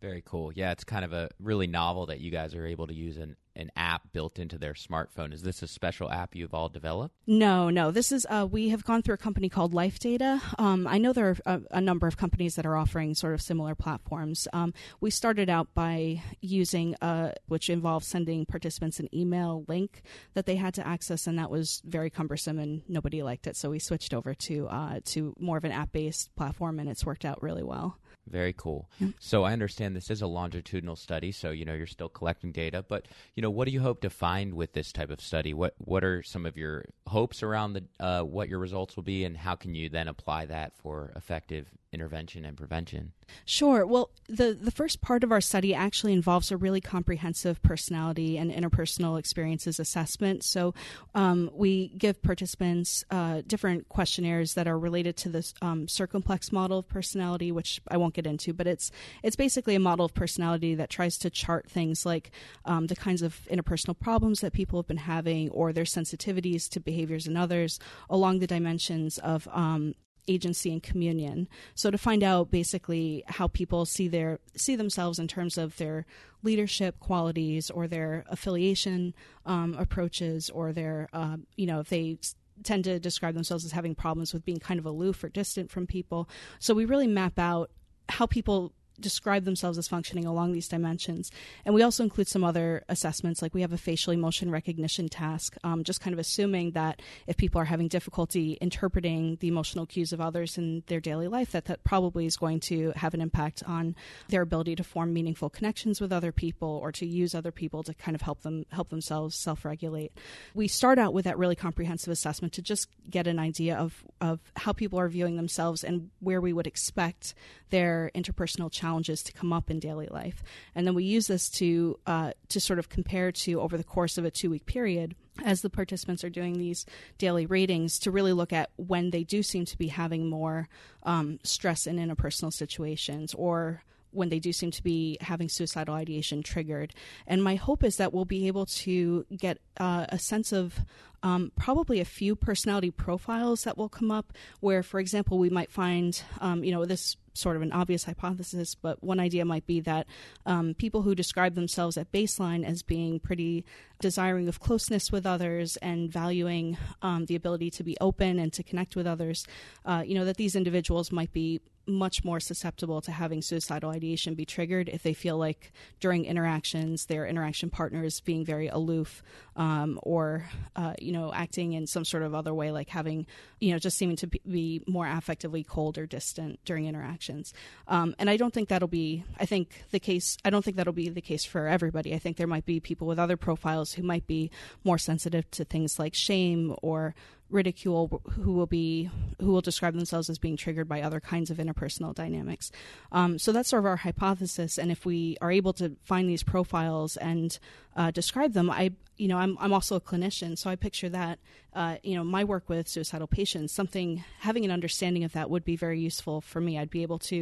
Very 0.02 0.22
cool. 0.26 0.52
Yeah, 0.54 0.72
it's 0.72 0.84
kind 0.84 1.06
of 1.06 1.14
a 1.14 1.30
really 1.40 1.68
novel 1.68 2.06
that 2.08 2.20
you 2.20 2.30
guys 2.30 2.54
are 2.54 2.66
able 2.66 2.88
to 2.88 2.94
use 2.94 3.18
an, 3.18 3.36
an 3.56 3.72
app 3.76 4.12
built 4.12 4.40
into 4.40 4.58
their 4.58 4.74
smartphone. 4.74 5.34
Is 5.34 5.42
this 5.42 5.62
a 5.62 5.68
special 5.68 6.12
app 6.12 6.36
you've 6.36 6.54
all 6.54 6.70
developed? 6.70 7.16
No, 7.28 7.70
no. 7.70 7.92
This 7.92 8.12
is 8.12 8.26
uh, 8.30 8.48
we 8.50 8.70
have 8.70 8.84
gone 8.84 9.02
through 9.02 9.16
a 9.16 9.18
company 9.18 9.50
called 9.50 9.74
Life 9.74 10.00
Data. 10.00 10.42
Um, 10.58 10.88
I 10.88 10.98
know 10.98 11.14
there 11.14 11.30
are 11.30 11.38
a, 11.46 11.62
a, 11.72 11.82
number 11.82 12.08
of 12.08 12.18
companies 12.18 12.56
that 12.56 12.66
are 12.66 12.76
offering 12.76 13.16
sort 13.16 13.34
of 13.34 13.42
similar 13.42 13.76
platforms. 13.76 14.48
Um, 14.54 14.74
we 15.00 15.12
started 15.12 15.50
out 15.50 15.74
by 15.74 16.22
using 16.42 16.96
uh, 17.02 17.32
which 17.48 17.70
involved 17.70 18.06
sending 18.06 18.46
participants 18.46 19.00
an 19.00 19.14
email 19.14 19.66
link 19.68 20.02
that 20.34 20.46
they 20.46 20.56
had 20.56 20.74
to 20.76 20.86
access, 20.86 21.28
and 21.28 21.38
that 21.40 21.50
was 21.50 21.82
very 21.86 22.10
cumbersome 22.10 22.60
and 22.60 22.82
nobody 22.88 23.24
liked 23.24 23.48
it. 23.48 23.56
So 23.56 23.70
we 23.70 23.80
switched 23.80 24.14
over 24.14 24.34
to 24.34 24.68
uh, 24.68 25.00
to 25.06 25.36
more 25.40 25.58
of 25.58 25.64
an 25.64 25.72
app 25.72 25.92
based 25.92 26.36
platform, 26.36 26.80
and 26.80 26.90
it's 26.90 27.06
worked 27.06 27.26
out 27.26 27.42
really 27.42 27.64
well. 27.64 28.00
Very 28.28 28.54
cool. 28.54 28.90
So 29.20 29.44
I 29.44 29.54
understand 29.54 29.96
this 29.96 30.10
is 30.10 30.22
a 30.22 30.28
longitudinal 30.28 30.96
study, 30.96 31.32
so 31.32 31.52
you 31.52 31.64
know 31.64 31.74
you're 31.74 31.86
still 31.86 32.10
collecting 32.10 32.52
data, 32.52 32.84
but 32.88 33.08
you 33.36 33.42
know 33.42 33.52
what 33.52 33.66
do 33.66 33.72
you 33.72 33.82
hope 33.82 34.02
to 34.02 34.10
find 34.10 34.54
with 34.56 34.74
this 34.74 34.92
type 34.92 35.12
of 35.12 35.22
study? 35.22 35.54
What 35.54 35.76
what 35.78 36.04
are 36.04 36.24
some 36.24 36.46
of 36.46 36.58
your 36.58 36.86
hopes 37.08 37.44
around 37.44 37.74
the 37.74 37.84
uh, 38.00 38.24
what 38.24 38.50
your 38.50 38.60
results 38.60 38.96
will 38.96 39.04
be, 39.04 39.24
and 39.26 39.38
how 39.38 39.56
can 39.56 39.76
you 39.76 39.90
then 39.90 40.08
apply 40.08 40.48
that 40.48 40.76
for 40.78 41.12
effective 41.16 41.68
intervention 41.96 42.46
and 42.46 42.56
prevention? 42.56 43.14
Sure. 43.46 43.88
Well, 43.88 44.12
the 44.28 44.54
the 44.54 44.70
first 44.70 45.02
part 45.02 45.24
of 45.24 45.32
our 45.32 45.42
study 45.42 45.74
actually 45.74 46.14
involves 46.14 46.52
a 46.52 46.58
really 46.58 46.82
comprehensive 46.82 47.62
personality 47.64 48.38
and 48.38 48.52
interpersonal 48.52 49.18
experiences 49.18 49.80
assessment. 49.80 50.44
So 50.44 50.76
um, 51.16 51.50
we 51.54 51.88
give 51.98 52.22
participants 52.22 53.04
uh, 53.10 53.42
different 53.48 53.90
questionnaires 53.90 54.54
that 54.54 54.68
are 54.68 54.78
related 54.78 55.18
to 55.18 55.30
this 55.30 55.54
um, 55.62 55.88
circumplex 55.88 56.52
model 56.52 56.80
of 56.80 56.88
personality, 56.88 57.52
which 57.52 57.82
I 57.88 57.98
won't 57.98 58.14
get 58.14 58.28
into, 58.28 58.54
but 58.54 58.68
it's 58.68 58.92
it's 59.24 59.36
basically 59.36 59.76
a 59.76 59.80
model 59.80 60.06
of 60.06 60.14
personality 60.14 60.76
that 60.76 60.90
tries 60.90 61.18
to 61.20 61.30
chart 61.30 61.68
things 61.70 62.06
like 62.06 62.32
um, 62.66 62.88
the 62.88 62.96
kinds 62.96 63.22
of 63.22 63.40
interpersonal 63.52 63.98
problems 63.98 64.42
that 64.42 64.54
people 64.54 64.78
have 64.80 64.88
been 64.88 64.98
having 64.98 65.50
or 65.50 65.74
their 65.74 65.86
sensitivities 65.86 66.70
to 66.70 66.80
behaviors 66.80 67.26
in 67.26 67.38
others 67.38 67.80
along 68.10 68.40
the 68.40 68.48
dimensions 68.48 69.18
of 69.20 69.48
um, 69.52 69.96
agency 70.28 70.72
and 70.72 70.82
communion. 70.82 71.48
So 71.76 71.92
to 71.92 71.98
find 71.98 72.24
out 72.24 72.52
basically 72.52 73.24
how 73.28 73.48
people 73.48 73.86
see 73.86 74.08
their 74.08 74.40
see 74.56 74.76
themselves 74.76 75.20
in 75.20 75.28
terms 75.28 75.58
of 75.58 75.78
their 75.78 76.06
leadership 76.44 77.00
qualities 77.00 77.70
or 77.70 77.88
their 77.88 78.24
affiliation 78.30 79.14
um, 79.46 79.76
approaches 79.78 80.50
or 80.50 80.74
their 80.74 81.10
uh, 81.14 81.38
you 81.56 81.66
know 81.66 81.80
if 81.80 81.90
they 81.90 82.18
tend 82.64 82.84
to 82.86 83.00
describe 83.00 83.34
themselves 83.34 83.66
as 83.66 83.72
having 83.72 83.96
problems 83.96 84.34
with 84.34 84.46
being 84.46 84.60
kind 84.60 84.80
of 84.80 84.86
aloof 84.86 85.24
or 85.24 85.30
distant 85.30 85.70
from 85.70 85.86
people. 85.86 86.30
So 86.60 86.74
we 86.74 86.86
really 86.86 87.08
map 87.08 87.38
out 87.38 87.70
how 88.08 88.26
people 88.26 88.72
describe 89.00 89.44
themselves 89.46 89.78
as 89.78 89.88
functioning 89.88 90.26
along 90.26 90.52
these 90.52 90.68
dimensions. 90.68 91.32
And 91.66 91.76
we 91.76 91.84
also 91.84 92.04
include 92.04 92.28
some 92.28 92.44
other 92.44 92.84
assessments, 92.90 93.42
like 93.42 93.54
we 93.54 93.62
have 93.62 93.74
a 93.74 93.78
facial 93.78 94.14
emotion 94.14 94.50
recognition 94.50 95.10
task, 95.10 95.56
um, 95.64 95.84
just 95.84 96.02
kind 96.02 96.14
of 96.14 96.20
assuming 96.20 96.72
that 96.72 97.02
if 97.28 97.38
people 97.38 97.60
are 97.60 97.66
having 97.66 97.88
difficulty 97.88 98.54
interpreting 98.62 99.38
the 99.40 99.48
emotional 99.48 99.86
cues 99.86 100.14
of 100.14 100.22
others 100.22 100.58
in 100.58 100.84
their 100.88 101.00
daily 101.00 101.28
life, 101.28 101.52
that 101.52 101.66
that 101.66 101.84
probably 101.84 102.26
is 102.26 102.38
going 102.38 102.60
to 102.60 102.92
have 102.96 103.14
an 103.14 103.22
impact 103.22 103.64
on 103.66 103.96
their 104.30 104.42
ability 104.42 104.76
to 104.76 104.84
form 104.84 105.14
meaningful 105.14 105.50
connections 105.50 106.00
with 106.00 106.12
other 106.12 106.32
people 106.32 106.80
or 106.82 106.92
to 106.92 107.06
use 107.06 107.36
other 107.36 107.52
people 107.52 107.84
to 107.84 107.94
kind 107.94 108.16
of 108.16 108.22
help 108.22 108.42
them 108.42 108.66
help 108.72 108.90
themselves 108.90 109.36
self-regulate. 109.36 110.12
We 110.54 110.68
start 110.68 110.98
out 110.98 111.14
with 111.14 111.26
that 111.26 111.38
really 111.38 111.56
comprehensive 111.56 112.12
assessment 112.12 112.54
to 112.54 112.62
just 112.62 112.88
get 113.10 113.28
an 113.28 113.40
idea 113.40 113.76
of 113.76 114.04
of 114.22 114.40
how 114.56 114.74
people 114.74 115.00
are 115.00 115.10
viewing 115.10 115.36
themselves 115.36 115.84
and 115.84 116.10
where 116.20 116.42
we 116.42 116.54
would 116.54 116.68
expect 116.68 117.34
their 117.70 118.12
interpersonal 118.16 118.72
challenges 118.72 118.85
challenges 118.86 119.24
to 119.24 119.34
come 119.34 119.52
up 119.52 119.72
in 119.72 119.80
daily 119.80 120.08
life. 120.08 120.44
And 120.76 120.86
then 120.86 120.94
we 120.94 121.04
use 121.04 121.28
this 121.28 121.50
to 121.52 122.00
uh, 122.06 122.32
to 122.50 122.60
sort 122.60 122.80
of 122.80 122.90
compare 122.90 123.32
to 123.32 123.62
over 123.62 123.78
the 123.78 123.84
course 123.84 124.18
of 124.18 124.26
a 124.26 124.32
two 124.32 124.50
week 124.50 124.66
period 124.66 125.16
as 125.44 125.62
the 125.62 125.70
participants 125.70 126.24
are 126.24 126.30
doing 126.30 126.58
these 126.58 126.86
daily 127.18 127.46
ratings 127.46 128.00
to 128.00 128.12
really 128.12 128.32
look 128.34 128.54
at 128.54 128.70
when 128.78 129.10
they 129.10 129.24
do 129.24 129.44
seem 129.44 129.66
to 129.66 129.78
be 129.78 129.88
having 129.88 130.30
more 130.30 130.70
um, 131.04 131.40
stress 131.44 131.88
in 131.88 131.98
interpersonal 131.98 132.54
situations 132.54 133.34
or 133.34 133.84
when 134.12 134.30
they 134.30 134.40
do 134.40 134.54
seem 134.54 134.72
to 134.72 134.82
be 134.82 135.18
having 135.20 135.50
suicidal 135.50 135.94
ideation 135.94 136.42
triggered. 136.42 136.94
And 137.28 137.44
my 137.44 137.56
hope 137.56 137.84
is 137.84 137.98
that 137.98 138.14
we'll 138.14 138.24
be 138.24 138.48
able 138.48 138.66
to 138.68 139.26
get 139.36 139.58
uh, 139.78 140.06
a 140.08 140.18
sense 140.18 140.54
of 140.54 140.80
um, 141.26 141.52
probably 141.56 142.00
a 142.00 142.06
few 142.06 142.36
personality 142.36 142.92
profiles 142.92 143.64
that 143.64 143.80
will 143.80 143.90
come 143.90 144.12
up 144.12 144.32
where, 144.60 144.84
for 144.84 145.00
example, 145.00 145.40
we 145.40 145.50
might 145.50 145.72
find, 145.72 146.22
um, 146.40 146.64
you 146.64 146.72
know, 146.72 146.86
this 146.86 147.18
sort 147.34 147.56
of 147.56 147.64
an 147.64 147.72
obvious 147.72 148.04
hypothesis, 148.04 148.76
but 148.76 149.04
one 149.04 149.20
idea 149.20 149.44
might 149.44 149.66
be 149.66 149.80
that 149.80 150.06
um, 150.46 150.76
people 150.76 151.02
who 151.02 151.16
describe 151.16 151.56
themselves 151.56 151.98
at 151.98 152.12
baseline 152.12 152.64
as 152.64 152.84
being 152.84 153.20
pretty 153.20 153.66
desiring 154.00 154.48
of 154.48 154.60
closeness 154.60 155.12
with 155.12 155.26
others 155.26 155.78
and 155.78 156.12
valuing 156.12 156.78
um, 157.02 157.26
the 157.26 157.36
ability 157.36 157.72
to 157.72 157.84
be 157.84 157.98
open 158.00 158.38
and 158.38 158.54
to 158.54 158.62
connect 158.62 158.96
with 158.96 159.08
others, 159.08 159.48
uh, 159.84 160.04
you 160.06 160.14
know, 160.14 160.26
that 160.26 160.38
these 160.38 160.56
individuals 160.56 161.12
might 161.12 161.34
be 161.34 161.60
much 161.88 162.24
more 162.24 162.40
susceptible 162.40 163.02
to 163.02 163.12
having 163.12 163.42
suicidal 163.42 163.92
ideation 163.92 164.34
be 164.34 164.46
triggered 164.46 164.90
if 164.90 165.04
they 165.04 165.14
feel 165.14 165.38
like 165.38 165.72
during 166.00 166.26
interactions 166.26 167.06
their 167.06 167.28
interaction 167.28 167.70
partner 167.70 168.04
is 168.04 168.22
being 168.22 168.44
very 168.44 168.68
aloof 168.68 169.24
um, 169.56 170.00
or 170.04 170.46
uh, 170.76 170.94
you 171.00 171.12
know 171.12 171.15
acting 171.34 171.74
in 171.74 171.88
some 171.88 172.06
sort 172.06 172.24
of 172.24 172.34
other 172.34 172.54
way 172.54 172.72
like 172.72 172.90
having 172.90 173.26
you 173.60 173.72
know 173.72 173.80
just 173.80 173.98
seeming 173.98 174.16
to 174.18 174.28
be 174.28 174.84
more 174.88 175.06
affectively 175.06 175.66
cold 175.66 175.98
or 175.98 176.06
distant 176.06 176.60
during 176.66 176.86
interactions. 176.86 177.54
Um, 177.88 178.16
and 178.20 178.30
i 178.30 178.38
don't 178.38 178.54
think 178.54 178.70
that'll 178.70 178.88
be 178.88 179.24
i 179.40 179.46
think 179.46 179.84
the 179.92 180.00
case 180.00 180.38
i 180.46 180.50
don't 180.50 180.64
think 180.64 180.78
that'll 180.78 180.94
be 180.94 181.10
the 181.10 181.22
case 181.22 181.46
for 181.46 181.68
everybody. 181.68 182.14
I 182.14 182.20
think 182.20 182.38
there 182.38 182.48
might 182.48 182.66
be 182.66 182.80
people 182.80 183.08
with 183.08 183.20
other 183.20 183.38
profiles 183.38 183.94
who 183.94 184.04
might 184.04 184.28
be 184.28 184.52
more 184.84 184.98
sensitive 184.98 185.50
to 185.52 185.66
things 185.66 186.00
like 186.00 186.14
shame 186.14 186.76
or 186.82 187.16
ridicule 187.50 188.22
who 188.32 188.54
will 188.54 188.66
be 188.66 189.10
who 189.40 189.52
will 189.52 189.62
describe 189.62 189.94
themselves 189.94 190.30
as 190.30 190.40
being 190.40 190.58
triggered 190.58 190.88
by 190.88 191.02
other 191.02 191.20
kinds 191.20 191.52
of 191.52 191.58
interpersonal 191.58 192.14
dynamics. 192.14 192.72
Um, 193.12 193.38
so 193.38 193.52
that's 193.52 193.70
sort 193.70 193.82
of 193.82 193.86
our 193.86 193.98
hypothesis, 193.98 194.78
and 194.78 194.92
if 194.92 195.06
we 195.06 195.38
are 195.42 195.52
able 195.52 195.74
to 195.74 195.96
find 196.04 196.30
these 196.30 196.44
profiles 196.44 197.18
and 197.18 197.58
uh, 197.96 198.12
describe 198.12 198.54
them, 198.54 198.70
I 198.70 198.92
you 199.18 199.28
know 199.28 199.38
I'm 199.38 199.58
I'm 199.60 199.74
also 199.74 199.96
a 199.96 200.02
clinician, 200.02 200.58
so 200.58 200.70
I 200.70 200.76
picture 200.76 201.10
that 201.10 201.40
uh, 201.74 201.98
you 202.04 202.16
know 202.16 202.24
my 202.24 202.44
work 202.44 202.70
with 202.70 202.88
suicidal 202.88 203.28
patients, 203.28 203.74
something 203.74 204.24
having 204.40 204.66
an 204.66 204.72
understanding 204.72 205.24
of 205.24 205.34
that 205.34 205.50
would 205.50 205.64
be 205.64 205.76
very 205.76 206.00
useful 206.00 206.42
for 206.42 206.60
me. 206.60 206.78
I'd 206.78 206.90
be 206.90 207.04
able 207.04 207.20
to 207.20 207.36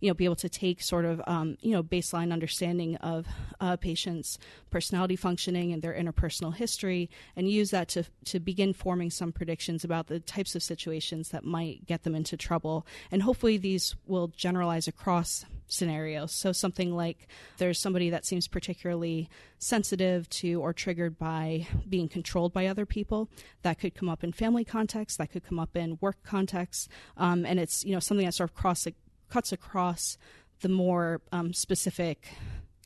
you 0.00 0.08
know 0.08 0.14
be 0.14 0.24
able 0.24 0.36
to 0.36 0.48
take 0.48 0.82
sort 0.82 1.04
of 1.04 1.20
um, 1.26 1.56
you 1.60 1.72
know 1.72 1.82
baseline 1.82 2.32
understanding 2.32 2.96
of 2.96 3.26
uh, 3.60 3.76
patients' 3.76 4.38
personality 4.70 5.16
functioning 5.16 5.72
and 5.72 5.82
their 5.82 5.94
interpersonal 5.94 6.54
history, 6.54 7.10
and 7.34 7.50
use 7.50 7.70
that 7.70 7.88
to 7.88 8.04
to 8.26 8.40
begin 8.40 8.72
forming 8.72 9.10
some 9.10 9.32
predictions 9.32 9.84
about 9.84 10.06
the 10.06 10.20
types 10.20 10.54
of 10.54 10.62
situations 10.62 11.30
that 11.30 11.44
might 11.44 11.86
get 11.86 12.04
them 12.04 12.14
into 12.14 12.36
trouble, 12.36 12.86
and 13.10 13.22
hopefully 13.22 13.56
these 13.56 13.96
will 14.06 14.28
generalize 14.28 14.86
across 14.86 15.44
scenarios. 15.68 16.32
So 16.32 16.52
something 16.52 16.94
like 16.94 17.28
there's 17.58 17.78
somebody 17.78 18.10
that 18.10 18.24
seems 18.24 18.48
particularly 18.48 19.28
sensitive 19.58 20.28
to 20.30 20.60
or 20.60 20.72
triggered 20.72 21.18
by 21.18 21.66
being 21.88 22.08
controlled 22.08 22.52
by 22.52 22.66
other 22.66 22.86
people. 22.86 23.28
That 23.62 23.78
could 23.78 23.94
come 23.94 24.08
up 24.08 24.22
in 24.22 24.32
family 24.32 24.64
context. 24.64 25.18
That 25.18 25.30
could 25.30 25.44
come 25.44 25.58
up 25.58 25.76
in 25.76 25.98
work 26.00 26.22
context. 26.22 26.88
Um, 27.16 27.44
and 27.44 27.58
it's 27.58 27.84
you 27.84 27.92
know 27.92 28.00
something 28.00 28.26
that 28.26 28.34
sort 28.34 28.50
of 28.50 28.56
cross 28.56 28.86
cuts 29.28 29.52
across 29.52 30.16
the 30.60 30.68
more 30.68 31.20
um, 31.32 31.52
specific 31.52 32.28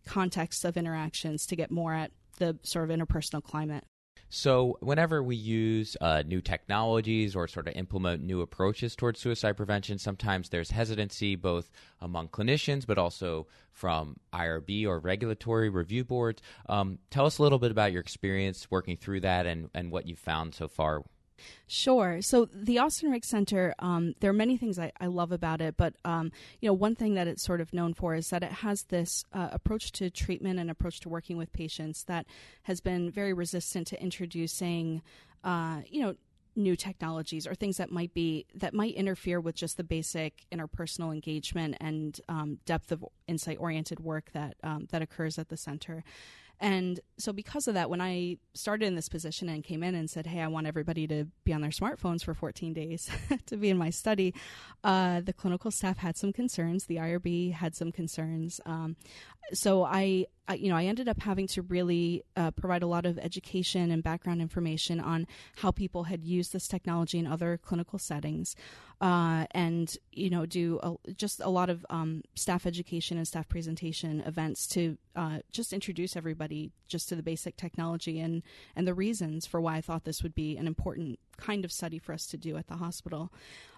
context 0.07 0.65
of 0.65 0.77
interactions 0.77 1.47
to 1.47 1.57
get 1.57 1.71
more 1.71 1.95
at 1.95 2.11
the 2.39 2.59
sort 2.63 2.91
of 2.91 2.97
interpersonal 2.97 3.43
climate. 3.43 3.85
So, 4.33 4.79
whenever 4.79 5.25
we 5.25 5.35
use 5.35 5.97
uh, 6.01 6.23
new 6.25 6.41
technologies 6.41 7.35
or 7.35 7.49
sort 7.49 7.67
of 7.67 7.75
implement 7.75 8.23
new 8.23 8.43
approaches 8.43 8.95
towards 8.95 9.19
suicide 9.19 9.57
prevention, 9.57 9.99
sometimes 9.99 10.49
there's 10.49 10.71
hesitancy 10.71 11.35
both 11.35 11.69
among 12.01 12.29
clinicians 12.29 12.87
but 12.87 12.97
also 12.97 13.49
from 13.73 14.21
IRB 14.33 14.87
or 14.87 15.01
regulatory 15.01 15.69
review 15.69 16.05
boards. 16.05 16.43
Um, 16.69 17.01
tell 17.11 17.27
us 17.27 17.39
a 17.39 17.43
little 17.43 17.59
bit 17.59 17.73
about 17.73 17.91
your 17.91 18.01
experience 18.01 18.71
working 18.71 18.97
through 18.97 19.23
that 19.23 19.47
and, 19.47 19.69
and 19.75 19.91
what 19.91 20.07
you've 20.07 20.21
found 20.21 20.55
so 20.55 20.69
far 20.69 21.03
Sure. 21.67 22.21
So 22.23 22.49
the 22.53 22.79
Austen 22.79 23.11
Riggs 23.11 23.29
Center, 23.29 23.75
um, 23.79 24.15
there 24.21 24.31
are 24.31 24.35
many 24.35 24.57
things 24.57 24.79
I, 24.79 24.93
I 25.01 25.07
love 25.07 25.33
about 25.33 25.61
it, 25.61 25.77
but 25.77 25.95
um, 26.05 26.33
you 26.61 26.69
know, 26.69 26.73
one 26.73 26.95
thing 26.95 27.15
that 27.15 27.27
it's 27.27 27.43
sort 27.43 27.61
of 27.61 27.73
known 27.73 27.95
for 27.95 28.15
is 28.15 28.31
that 28.31 28.43
it 28.43 28.53
has 28.53 28.85
this 28.85 29.25
uh, 29.33 29.49
approach 29.53 29.93
to 29.93 30.11
treatment 30.11 30.59
and 30.59 30.71
approach 30.71 31.01
to 31.01 31.09
working 31.09 31.37
with 31.37 31.53
patients 31.53 32.05
that 32.05 32.27
has 32.65 32.81
been 32.81 33.11
very 33.11 33.33
resistant 33.33 33.87
to 33.89 34.03
introducing, 34.03 35.03
uh, 35.45 35.81
you 35.89 36.03
know, 36.03 36.15
new 36.57 36.77
technologies 36.77 37.47
or 37.47 37.55
things 37.55 37.77
that 37.77 37.91
might 37.91 38.13
be 38.13 38.47
that 38.55 38.75
might 38.75 38.95
interfere 38.95 39.41
with 39.41 39.55
just 39.55 39.77
the 39.77 39.85
basic 39.85 40.45
interpersonal 40.53 41.13
engagement 41.13 41.77
and 41.81 42.21
um, 42.29 42.59
depth 42.67 42.91
of 42.91 43.05
insight 43.29 43.57
oriented 43.61 44.01
work 44.01 44.31
that 44.33 44.57
um, 44.63 44.87
that 44.91 45.03
occurs 45.03 45.39
at 45.39 45.49
the 45.49 45.57
center 45.57 46.03
and 46.61 47.01
so, 47.17 47.33
because 47.33 47.69
of 47.69 47.75
that, 47.75 47.89
when 47.89 48.03
I 48.03 48.37
started 48.53 48.85
in 48.85 48.95
this 48.95 49.09
position 49.09 49.49
and 49.49 49.65
came 49.65 49.83
in 49.83 49.95
and 49.95 50.11
said, 50.11 50.27
Hey, 50.27 50.43
I 50.43 50.47
want 50.49 50.67
everybody 50.67 51.07
to 51.07 51.25
be 51.45 51.55
on 51.55 51.63
their 51.63 51.71
smartphones 51.71 52.23
for 52.23 52.35
14 52.35 52.75
days 52.75 53.09
to 53.47 53.57
be 53.57 53.71
in 53.71 53.79
my 53.79 53.89
study, 53.89 54.35
uh, 54.85 55.23
the 55.23 55.33
clinical 55.33 55.71
staff 55.71 55.99
had 55.99 56.19
some 56.19 56.35
concerns. 56.35 56.85
The 56.85 56.97
IRB 56.97 57.55
had 57.55 57.75
some 57.75 57.93
concerns. 57.93 58.61
Um, 58.67 58.97
so, 59.53 59.85
I, 59.85 60.27
I, 60.49 60.55
you 60.55 60.69
know, 60.69 60.77
I 60.77 60.85
ended 60.85 61.09
up 61.09 61.21
having 61.21 61.47
to 61.49 61.63
really 61.63 62.25
uh, 62.37 62.51
provide 62.53 62.83
a 62.83 62.87
lot 62.87 63.07
of 63.07 63.19
education 63.19 63.91
and 63.91 64.03
background 64.03 64.41
information 64.41 65.01
on 65.01 65.27
how 65.57 65.71
people 65.71 66.05
had 66.05 66.25
used 66.25 66.53
this 66.53 66.69
technology 66.69 67.19
in 67.19 67.27
other 67.27 67.59
clinical 67.59 67.99
settings 67.99 68.57
uh, 69.01 69.47
and 69.53 69.97
you 70.13 70.29
know 70.29 70.45
do 70.45 70.79
a, 70.83 71.13
just 71.15 71.41
a 71.41 71.49
lot 71.49 71.71
of 71.71 71.87
um, 71.89 72.23
staff 72.35 72.67
education 72.67 73.17
and 73.17 73.27
staff 73.27 73.49
presentation 73.49 74.21
events 74.21 74.67
to 74.67 74.99
uh, 75.17 75.39
just 75.51 75.73
introduce 75.73 76.17
everybody 76.17 76.71
just 76.87 77.09
to 77.09 77.17
the 77.17 77.23
basic 77.23 77.57
technology 77.57 78.21
and 78.21 78.43
and 78.77 78.87
the 78.87 78.95
reasons 78.95 79.47
for 79.47 79.61
why 79.61 79.77
I 79.77 79.81
thought 79.81 80.05
this 80.05 80.23
would 80.23 80.35
be 80.35 80.57
an 80.57 80.67
important 80.67 81.19
kind 81.41 81.65
of 81.65 81.73
study 81.73 81.99
for 81.99 82.13
us 82.13 82.27
to 82.27 82.37
do 82.37 82.57
at 82.57 82.67
the 82.67 82.77
hospital. 82.77 83.33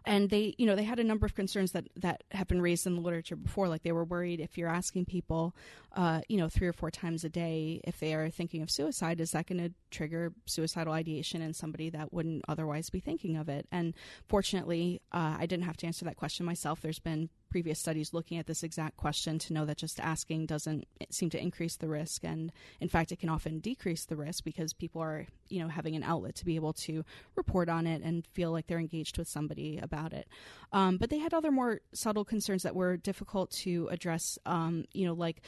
And 0.04 0.30
they, 0.30 0.54
you 0.58 0.66
know, 0.66 0.74
they 0.74 0.82
had 0.82 0.98
a 0.98 1.04
number 1.04 1.26
of 1.26 1.34
concerns 1.34 1.72
that 1.72 1.86
that 1.96 2.24
have 2.32 2.48
been 2.48 2.60
raised 2.60 2.86
in 2.86 2.96
the 2.96 3.00
literature 3.00 3.36
before. 3.36 3.68
Like 3.68 3.82
they 3.82 3.92
were 3.92 4.04
worried 4.04 4.40
if 4.40 4.58
you're 4.58 4.68
asking 4.68 5.04
people, 5.04 5.54
uh, 5.94 6.22
you 6.28 6.36
know, 6.38 6.48
three 6.48 6.66
or 6.66 6.72
four 6.72 6.90
times 6.90 7.24
a 7.24 7.28
day 7.28 7.80
if 7.84 8.00
they 8.00 8.14
are 8.14 8.28
thinking 8.28 8.62
of 8.62 8.70
suicide, 8.70 9.20
is 9.20 9.30
that 9.30 9.46
going 9.46 9.62
to 9.62 9.72
trigger 9.90 10.32
suicidal 10.46 10.92
ideation 10.92 11.40
in 11.40 11.54
somebody 11.54 11.88
that 11.90 12.12
wouldn't 12.12 12.44
otherwise 12.48 12.90
be 12.90 13.00
thinking 13.00 13.36
of 13.36 13.48
it? 13.48 13.66
And 13.70 13.94
fortunately, 14.28 15.00
uh, 15.12 15.36
I 15.38 15.46
didn't 15.46 15.64
have 15.64 15.76
to 15.78 15.86
answer 15.86 16.04
that 16.06 16.16
question 16.16 16.44
myself. 16.44 16.80
There's 16.80 16.98
been 16.98 17.30
previous 17.52 17.78
studies 17.78 18.14
looking 18.14 18.38
at 18.38 18.46
this 18.46 18.62
exact 18.62 18.96
question 18.96 19.38
to 19.38 19.52
know 19.52 19.66
that 19.66 19.76
just 19.76 20.00
asking 20.00 20.46
doesn't 20.46 20.86
seem 21.10 21.28
to 21.28 21.38
increase 21.38 21.76
the 21.76 21.86
risk. 21.86 22.24
And 22.24 22.50
in 22.80 22.88
fact 22.88 23.12
it 23.12 23.18
can 23.18 23.28
often 23.28 23.58
decrease 23.58 24.06
the 24.06 24.16
risk 24.16 24.42
because 24.42 24.72
people 24.72 25.02
are 25.02 25.26
you 25.50 25.60
know 25.60 25.68
having 25.68 25.94
an 25.94 26.02
outlet 26.02 26.34
to 26.36 26.46
be 26.46 26.56
able 26.56 26.72
to 26.72 27.04
report 27.36 27.68
on 27.68 27.86
it 27.86 28.00
and 28.02 28.26
feel 28.26 28.52
like 28.52 28.68
they're 28.68 28.78
engaged 28.78 29.18
with 29.18 29.28
somebody 29.28 29.78
about 29.82 30.14
it. 30.14 30.26
Um, 30.72 30.96
but 30.96 31.10
they 31.10 31.18
had 31.18 31.34
other 31.34 31.50
more 31.50 31.82
subtle 31.92 32.24
concerns 32.24 32.62
that 32.62 32.74
were 32.74 32.96
difficult 32.96 33.50
to 33.64 33.86
address 33.90 34.38
um, 34.46 34.86
you 34.94 35.06
know 35.06 35.12
like 35.12 35.42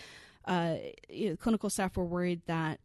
uh, 0.44 0.76
clinical 1.40 1.70
staff 1.70 1.96
were 1.96 2.04
worried 2.04 2.42
that 2.46 2.80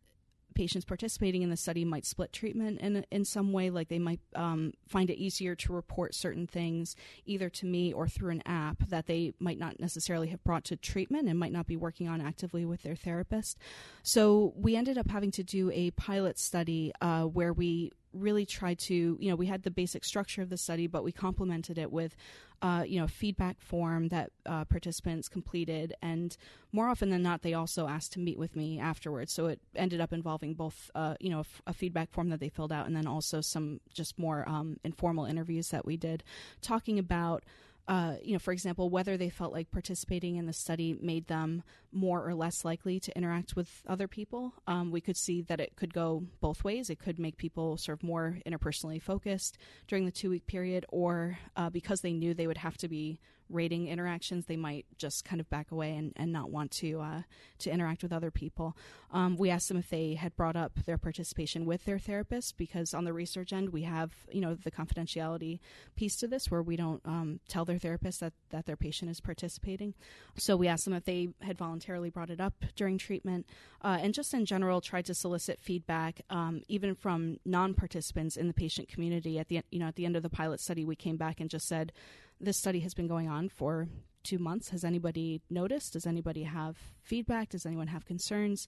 patients 0.59 0.83
participating 0.83 1.41
in 1.41 1.49
the 1.49 1.55
study 1.55 1.85
might 1.85 2.05
split 2.05 2.33
treatment 2.33 2.81
in 2.81 3.05
in 3.11 3.23
some 3.23 3.53
way, 3.53 3.69
like 3.69 3.87
they 3.87 3.97
might 3.97 4.19
um, 4.35 4.73
find 4.89 5.09
it 5.09 5.17
easier 5.17 5.55
to 5.55 5.71
report 5.71 6.13
certain 6.13 6.45
things 6.45 6.97
either 7.25 7.49
to 7.49 7.65
me 7.65 7.93
or 7.93 8.09
through 8.09 8.31
an 8.31 8.43
app 8.45 8.77
that 8.89 9.07
they 9.07 9.31
might 9.39 9.57
not 9.57 9.79
necessarily 9.79 10.27
have 10.27 10.43
brought 10.43 10.65
to 10.65 10.75
treatment 10.75 11.29
and 11.29 11.39
might 11.39 11.53
not 11.53 11.65
be 11.65 11.77
working 11.77 12.09
on 12.09 12.19
actively 12.19 12.65
with 12.65 12.83
their 12.83 12.97
therapist. 12.97 13.57
So 14.03 14.51
we 14.57 14.75
ended 14.75 14.97
up 14.97 15.09
having 15.09 15.31
to 15.31 15.43
do 15.43 15.71
a 15.73 15.91
pilot 15.91 16.37
study 16.37 16.91
uh, 16.99 17.23
where 17.23 17.53
we 17.53 17.93
really 18.13 18.45
tried 18.45 18.79
to, 18.79 19.17
you 19.19 19.29
know, 19.29 19.35
we 19.35 19.45
had 19.45 19.63
the 19.63 19.71
basic 19.71 20.03
structure 20.03 20.41
of 20.41 20.49
the 20.49 20.57
study, 20.57 20.87
but 20.87 21.03
we 21.03 21.11
complemented 21.11 21.77
it 21.77 21.91
with, 21.91 22.15
uh, 22.61 22.83
you 22.85 22.99
know, 22.99 23.07
feedback 23.07 23.61
form 23.61 24.09
that 24.09 24.31
uh, 24.45 24.65
participants 24.65 25.29
completed, 25.29 25.93
and 26.01 26.35
more 26.71 26.87
often 26.89 27.09
than 27.09 27.21
not, 27.21 27.41
they 27.41 27.53
also 27.53 27.87
asked 27.87 28.11
to 28.13 28.19
meet 28.19 28.37
with 28.37 28.55
me 28.55 28.79
afterwards. 28.79 29.31
So 29.31 29.45
it 29.45 29.59
ended 29.75 30.01
up 30.01 30.11
involving 30.11 30.55
both, 30.55 30.91
uh, 30.93 31.15
you 31.19 31.29
know, 31.29 31.43
a 31.67 31.73
feedback 31.73 32.11
form 32.11 32.29
that 32.29 32.39
they 32.39 32.49
filled 32.49 32.71
out, 32.71 32.87
and 32.87 32.95
then 32.95 33.07
also 33.07 33.41
some 33.41 33.79
just 33.93 34.19
more 34.19 34.47
um, 34.47 34.77
informal 34.83 35.25
interviews 35.25 35.69
that 35.69 35.85
we 35.85 35.95
did, 35.95 36.23
talking 36.61 36.99
about 36.99 37.43
uh, 37.89 38.13
you 38.23 38.33
know, 38.33 38.39
for 38.39 38.51
example, 38.51 38.91
whether 38.91 39.17
they 39.17 39.29
felt 39.29 39.51
like 39.51 39.71
participating 39.71 40.35
in 40.35 40.45
the 40.45 40.53
study 40.53 40.95
made 41.01 41.25
them 41.25 41.63
more 41.91 42.23
or 42.23 42.35
less 42.35 42.63
likely 42.63 42.99
to 42.99 43.17
interact 43.17 43.55
with 43.55 43.81
other 43.87 44.07
people. 44.07 44.53
Um, 44.67 44.91
we 44.91 45.01
could 45.01 45.17
see 45.17 45.41
that 45.41 45.59
it 45.59 45.75
could 45.75 45.91
go 45.91 46.23
both 46.39 46.63
ways. 46.63 46.91
It 46.91 46.99
could 46.99 47.17
make 47.17 47.37
people 47.37 47.77
sort 47.77 47.97
of 47.97 48.03
more 48.03 48.37
interpersonally 48.45 49.01
focused 49.01 49.57
during 49.87 50.05
the 50.05 50.11
two 50.11 50.29
week 50.29 50.45
period, 50.45 50.85
or 50.89 51.39
uh, 51.55 51.71
because 51.71 52.01
they 52.01 52.13
knew 52.13 52.35
they 52.35 52.45
would 52.45 52.59
have 52.59 52.77
to 52.77 52.87
be 52.87 53.19
rating 53.49 53.87
interactions, 53.87 54.45
they 54.45 54.57
might 54.57 54.85
just 54.97 55.25
kind 55.25 55.39
of 55.39 55.49
back 55.49 55.71
away 55.71 55.95
and, 55.95 56.13
and 56.15 56.31
not 56.31 56.51
want 56.51 56.71
to 56.71 56.99
uh, 57.01 57.21
to 57.59 57.71
interact 57.71 58.03
with 58.03 58.13
other 58.13 58.31
people. 58.31 58.75
Um, 59.11 59.35
we 59.37 59.49
asked 59.49 59.67
them 59.67 59.77
if 59.77 59.89
they 59.89 60.13
had 60.13 60.35
brought 60.35 60.55
up 60.55 60.73
their 60.85 60.97
participation 60.97 61.65
with 61.65 61.85
their 61.85 61.99
therapist 61.99 62.57
because 62.57 62.93
on 62.93 63.05
the 63.05 63.13
research 63.13 63.51
end 63.51 63.69
we 63.69 63.83
have 63.83 64.11
you 64.31 64.41
know 64.41 64.55
the 64.55 64.71
confidentiality 64.71 65.59
piece 65.95 66.15
to 66.17 66.27
this 66.27 66.49
where 66.49 66.61
we 66.61 66.75
don't 66.75 67.01
um, 67.05 67.39
tell 67.47 67.65
their 67.65 67.79
therapist 67.79 68.19
that 68.19 68.33
that 68.51 68.65
their 68.65 68.77
patient 68.77 69.09
is 69.09 69.19
participating. 69.19 69.93
So 70.37 70.55
we 70.55 70.67
asked 70.67 70.85
them 70.85 70.93
if 70.93 71.05
they 71.05 71.29
had 71.41 71.57
voluntarily 71.57 72.09
brought 72.09 72.29
it 72.29 72.39
up 72.39 72.53
during 72.75 72.97
treatment, 72.97 73.45
uh, 73.81 73.97
and 74.01 74.13
just 74.13 74.33
in 74.33 74.45
general 74.45 74.81
tried 74.81 75.05
to 75.05 75.13
solicit 75.13 75.59
feedback 75.61 76.21
um, 76.29 76.61
even 76.67 76.95
from 76.95 77.39
non-participants 77.45 78.37
in 78.37 78.47
the 78.47 78.53
patient 78.53 78.87
community. 78.87 79.39
At 79.39 79.47
the 79.47 79.61
you 79.71 79.79
know 79.79 79.87
at 79.87 79.95
the 79.95 80.05
end 80.05 80.15
of 80.15 80.23
the 80.23 80.29
pilot 80.29 80.59
study, 80.59 80.85
we 80.85 80.95
came 80.95 81.17
back 81.17 81.39
and 81.39 81.49
just 81.49 81.67
said 81.67 81.91
this 82.39 82.57
study 82.57 82.79
has 82.81 82.93
been 82.93 83.07
going 83.07 83.27
on 83.27 83.49
for 83.49 83.87
two 84.23 84.37
months. 84.37 84.69
Has 84.69 84.83
anybody 84.83 85.41
noticed? 85.49 85.93
Does 85.93 86.05
anybody 86.05 86.43
have 86.43 86.77
feedback? 87.01 87.49
Does 87.49 87.65
anyone 87.65 87.87
have 87.87 88.05
concerns? 88.05 88.67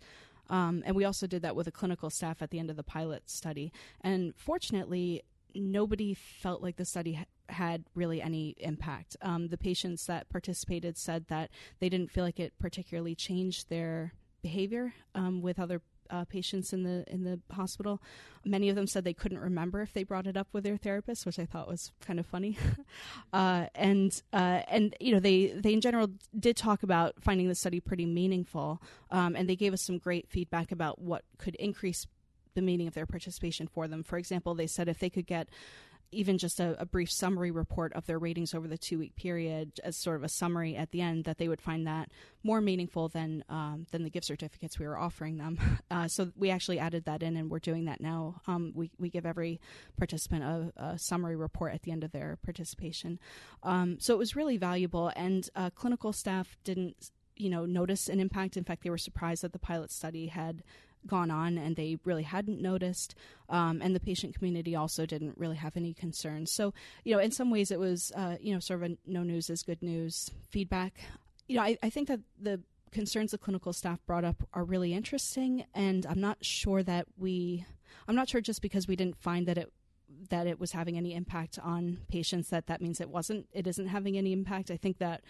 Um, 0.50 0.84
and 0.86 0.96
we 0.96 1.06
also 1.06 1.28
did 1.28 1.42
that 1.44 1.56
with 1.56 1.66
the 1.66 1.72
clinical 1.72 2.10
staff 2.10 2.42
at 2.42 2.52
the 2.52 2.60
end 2.60 2.70
of 2.70 2.76
the 2.76 2.84
pilot 2.84 3.30
study. 3.30 3.72
And 4.02 4.34
fortunately, 4.36 5.24
nobody 5.56 6.14
felt 6.14 6.62
like 6.62 6.78
the 6.78 6.86
study 6.86 7.14
ha- 7.14 7.26
had 7.50 7.86
really 7.96 8.22
any 8.22 8.56
impact. 8.58 9.16
Um, 9.22 9.48
the 9.48 9.58
patients 9.58 10.06
that 10.08 10.30
participated 10.30 10.98
said 10.98 11.28
that 11.28 11.50
they 11.80 11.90
didn't 11.90 12.12
feel 12.12 12.24
like 12.24 12.40
it 12.40 12.54
particularly 12.60 13.16
changed 13.16 13.70
their 13.70 14.14
behavior 14.42 14.94
um, 15.16 15.42
with 15.42 15.60
other 15.60 15.82
uh, 16.12 16.26
patients 16.26 16.74
in 16.74 16.84
the 16.84 17.04
in 17.08 17.24
the 17.24 17.40
hospital. 17.54 18.02
Many 18.46 18.70
of 18.70 18.76
them 18.76 18.88
said 18.88 19.04
they 19.04 19.14
couldn't 19.14 19.40
remember 19.40 19.82
if 19.82 19.94
they 19.94 20.04
brought 20.04 20.28
it 20.28 20.38
up 20.38 20.48
with 20.52 20.64
their 20.64 20.78
therapist, 20.78 21.26
which 21.26 21.40
I 21.40 21.46
thought 21.46 21.68
was 21.68 21.92
kind 22.02 22.20
of 22.20 22.26
funny. 22.26 22.58
uh, 23.34 23.68
and 23.74 24.22
uh, 24.34 24.62
and 24.68 24.96
you 25.00 25.14
know 25.14 25.20
they 25.20 25.48
they 25.48 25.74
in 25.74 25.82
general 25.82 26.08
did 26.38 26.58
talk 26.58 26.84
about 26.84 27.16
finding 27.22 27.48
the 27.48 27.56
study 27.56 27.80
pretty 27.80 28.06
meaningful, 28.06 28.82
um, 29.10 29.36
and 29.36 29.50
they 29.50 29.56
gave 29.56 29.74
us 29.74 29.82
some 29.82 29.98
great 29.98 30.30
feedback 30.30 30.72
about 30.72 31.00
what 31.00 31.24
could 31.38 31.56
increase 31.56 32.06
the 32.54 32.62
meaning 32.62 32.88
of 32.88 32.94
their 32.94 33.06
participation 33.06 33.68
for 33.68 33.88
them. 33.88 34.04
For 34.04 34.18
example, 34.18 34.56
they 34.56 34.68
said 34.68 34.90
if 34.90 35.00
they 35.00 35.10
could 35.10 35.26
get 35.26 35.50
even 36.12 36.38
just 36.38 36.60
a, 36.60 36.80
a, 36.80 36.86
brief 36.86 37.12
summary 37.12 37.52
report 37.52 37.94
of 37.94 38.06
their 38.06 38.20
ratings 38.20 38.54
over 38.54 38.68
the 38.68 38.78
two 38.78 39.00
week 39.00 39.16
period 39.16 39.80
as 39.84 39.96
sort 39.96 40.18
of 40.18 40.24
a 40.24 40.30
summary 40.30 40.76
at 40.76 40.92
the 40.92 41.02
end, 41.02 41.24
that 41.24 41.38
they 41.38 41.48
would 41.48 41.62
find 41.62 41.88
that 41.88 42.10
more 42.44 42.62
meaningful 42.62 43.08
than 43.08 43.44
um, 43.50 43.86
than 43.92 44.04
the 44.04 44.10
gift 44.10 44.26
certificates 44.26 44.78
we 44.78 44.88
were 44.88 44.98
offering 44.98 45.38
them. 45.38 45.58
Uh, 45.92 46.08
so 46.08 46.32
we 46.38 46.50
actually 46.50 46.80
added 46.80 47.04
that 47.04 47.22
in, 47.22 47.36
and 47.36 47.50
we're 47.50 47.60
doing 47.60 47.84
that 47.84 48.00
now. 48.00 48.42
Um, 48.48 48.72
we 48.74 48.92
we 48.98 49.10
give 49.10 49.26
every 49.26 49.60
participant 49.98 50.44
a, 50.44 50.72
a, 50.78 50.98
summary 50.98 51.36
report 51.36 51.74
at 51.74 51.84
the 51.84 51.92
end 51.92 52.06
of 52.06 52.14
their 52.14 52.38
participation. 52.44 53.20
Um, 53.62 53.98
so 54.00 54.14
it 54.14 54.18
was 54.18 54.36
really 54.36 54.56
valuable, 54.56 55.12
and 55.18 55.50
uh, 55.54 55.70
clinical 55.72 56.14
staff 56.14 56.56
didn't 56.64 57.12
you 57.36 57.50
know 57.50 57.66
notice 57.66 58.08
an 58.08 58.22
impact. 58.22 58.56
In 58.56 58.64
fact, 58.64 58.84
they 58.84 58.90
were 58.90 58.98
surprised 58.98 59.44
that 59.44 59.52
the 59.52 59.60
pilot 59.60 59.92
study 59.92 60.28
had 60.28 60.64
gone 61.08 61.32
on 61.32 61.58
and 61.58 61.76
they 61.76 61.98
really 62.06 62.24
hadn't 62.24 62.62
noticed. 62.62 63.16
Um, 63.50 63.82
and 63.82 63.96
the 63.96 64.00
patient 64.00 64.36
community 64.36 64.76
also 64.76 65.06
didn't 65.06 65.38
really 65.38 65.58
have 65.58 65.76
any 65.76 65.94
concerns. 65.94 66.52
So, 66.52 66.74
you 67.04 67.14
know, 67.14 67.20
in 67.20 67.32
some 67.32 67.52
ways 67.52 67.72
it 67.72 67.80
was, 67.80 68.12
uh, 68.16 68.38
you 68.40 68.54
know, 68.54 68.60
sort 68.60 68.84
of 68.84 68.92
a 68.92 68.98
no 69.06 69.24
news 69.24 69.50
is 69.50 69.64
good 69.64 69.82
news 69.82 70.32
feedback. 70.50 71.02
You 71.48 71.58
know, 71.58 71.64
I, 71.64 71.78
I 71.84 71.90
think 71.90 72.08
that 72.08 72.22
the 72.40 72.62
concerns 72.92 73.32
the 73.32 73.38
clinical 73.38 73.74
staff 73.74 74.00
brought 74.06 74.26
up 74.26 74.44
are 74.54 74.64
really 74.64 74.94
interesting. 74.94 75.66
And 75.74 76.06
I'm 76.06 76.22
not 76.22 76.38
sure 76.42 76.84
that 76.84 77.08
we, 77.18 77.66
I'm 78.08 78.16
not 78.16 78.30
sure 78.30 78.42
just 78.42 78.62
because 78.62 78.88
we 78.88 78.96
didn't 78.96 79.18
find 79.18 79.48
that 79.48 79.58
it 79.58 79.72
that 80.30 80.48
it 80.48 80.60
was 80.60 80.72
having 80.72 80.98
any 80.98 81.14
impact 81.14 81.58
on 81.62 82.00
patients 82.10 82.50
that 82.50 82.68
that 82.68 82.82
means 82.82 83.02
it 83.02 83.10
wasn't 83.10 83.46
it 83.54 83.68
isn't 83.68 83.88
having 83.88 84.18
any 84.18 84.34
impact 84.34 84.72
i 84.72 84.78
think 84.78 84.98
that 84.98 85.22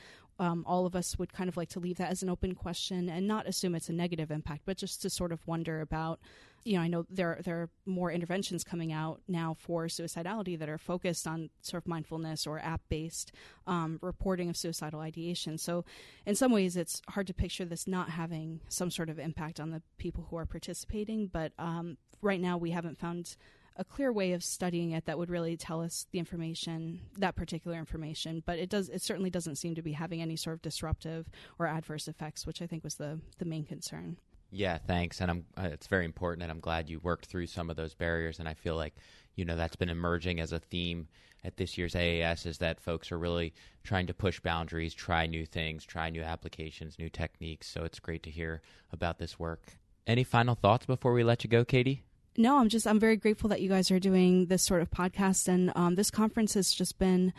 um, 0.41 0.63
all 0.67 0.87
of 0.87 0.95
us 0.95 1.19
would 1.19 1.31
kind 1.31 1.47
of 1.47 1.55
like 1.55 1.69
to 1.69 1.79
leave 1.79 1.97
that 1.97 2.09
as 2.09 2.23
an 2.23 2.29
open 2.29 2.55
question 2.55 3.09
and 3.09 3.27
not 3.27 3.47
assume 3.47 3.75
it's 3.75 3.89
a 3.89 3.93
negative 3.93 4.31
impact, 4.31 4.63
but 4.65 4.75
just 4.75 5.01
to 5.03 5.09
sort 5.09 5.31
of 5.31 5.45
wonder 5.47 5.81
about. 5.81 6.19
You 6.63 6.75
know, 6.75 6.81
I 6.81 6.87
know 6.87 7.05
there 7.09 7.39
there 7.43 7.61
are 7.61 7.69
more 7.85 8.11
interventions 8.11 8.63
coming 8.63 8.91
out 8.91 9.21
now 9.27 9.55
for 9.57 9.85
suicidality 9.85 10.57
that 10.57 10.69
are 10.69 10.77
focused 10.77 11.27
on 11.27 11.49
sort 11.61 11.83
of 11.83 11.87
mindfulness 11.87 12.45
or 12.45 12.59
app 12.59 12.81
based 12.89 13.31
um, 13.67 13.99
reporting 14.01 14.49
of 14.49 14.57
suicidal 14.57 14.99
ideation. 14.99 15.57
So, 15.57 15.85
in 16.25 16.35
some 16.35 16.51
ways, 16.51 16.75
it's 16.75 17.01
hard 17.09 17.27
to 17.27 17.33
picture 17.33 17.65
this 17.65 17.87
not 17.87 18.09
having 18.09 18.61
some 18.67 18.91
sort 18.91 19.09
of 19.09 19.19
impact 19.19 19.59
on 19.59 19.71
the 19.71 19.81
people 19.97 20.27
who 20.29 20.37
are 20.37 20.45
participating. 20.45 21.27
But 21.27 21.51
um, 21.57 21.97
right 22.21 22.41
now, 22.41 22.57
we 22.57 22.71
haven't 22.71 22.99
found 22.99 23.35
a 23.77 23.83
clear 23.83 24.11
way 24.11 24.33
of 24.33 24.43
studying 24.43 24.91
it 24.91 25.05
that 25.05 25.17
would 25.17 25.29
really 25.29 25.57
tell 25.57 25.81
us 25.81 26.05
the 26.11 26.19
information, 26.19 27.01
that 27.17 27.35
particular 27.35 27.77
information. 27.77 28.43
But 28.45 28.59
it 28.59 28.69
does, 28.69 28.89
it 28.89 29.01
certainly 29.01 29.29
doesn't 29.29 29.55
seem 29.55 29.75
to 29.75 29.81
be 29.81 29.93
having 29.93 30.21
any 30.21 30.35
sort 30.35 30.55
of 30.55 30.61
disruptive 30.61 31.29
or 31.57 31.67
adverse 31.67 32.07
effects, 32.07 32.45
which 32.45 32.61
I 32.61 32.67
think 32.67 32.83
was 32.83 32.95
the 32.95 33.19
the 33.37 33.45
main 33.45 33.65
concern. 33.65 34.17
Yeah, 34.51 34.77
thanks, 34.79 35.21
and 35.21 35.31
I'm. 35.31 35.45
Uh, 35.57 35.69
it's 35.71 35.87
very 35.87 36.03
important, 36.03 36.43
and 36.43 36.51
I'm 36.51 36.59
glad 36.59 36.89
you 36.89 36.99
worked 36.99 37.27
through 37.27 37.47
some 37.47 37.69
of 37.69 37.77
those 37.77 37.93
barriers. 37.93 38.39
And 38.39 38.49
I 38.49 38.53
feel 38.53 38.75
like 38.75 38.95
you 39.35 39.45
know 39.45 39.55
that's 39.55 39.77
been 39.77 39.89
emerging 39.89 40.41
as 40.41 40.51
a 40.51 40.59
theme 40.59 41.07
at 41.43 41.57
this 41.57 41.77
year's 41.77 41.95
AAS 41.95 42.45
is 42.45 42.57
that 42.59 42.81
folks 42.81 43.11
are 43.11 43.17
really 43.17 43.53
trying 43.83 44.07
to 44.07 44.13
push 44.13 44.39
boundaries, 44.39 44.93
try 44.93 45.25
new 45.25 45.45
things, 45.45 45.85
try 45.85 46.09
new 46.09 46.21
applications, 46.21 46.99
new 46.99 47.09
techniques. 47.09 47.67
So 47.67 47.83
it's 47.83 47.99
great 47.99 48.23
to 48.23 48.29
hear 48.29 48.61
about 48.91 49.17
this 49.17 49.39
work. 49.39 49.73
Any 50.05 50.23
final 50.23 50.55
thoughts 50.55 50.85
before 50.85 51.13
we 51.13 51.23
let 51.23 51.43
you 51.43 51.49
go, 51.49 51.63
Katie? 51.63 52.03
No, 52.37 52.57
I'm 52.59 52.69
just 52.69 52.87
I'm 52.87 52.99
very 52.99 53.17
grateful 53.17 53.49
that 53.49 53.61
you 53.61 53.69
guys 53.69 53.91
are 53.91 53.99
doing 53.99 54.45
this 54.47 54.63
sort 54.63 54.81
of 54.81 54.89
podcast, 54.89 55.47
and 55.47 55.71
um, 55.75 55.95
this 55.95 56.11
conference 56.11 56.53
has 56.53 56.71
just 56.73 56.97
been 56.97 57.33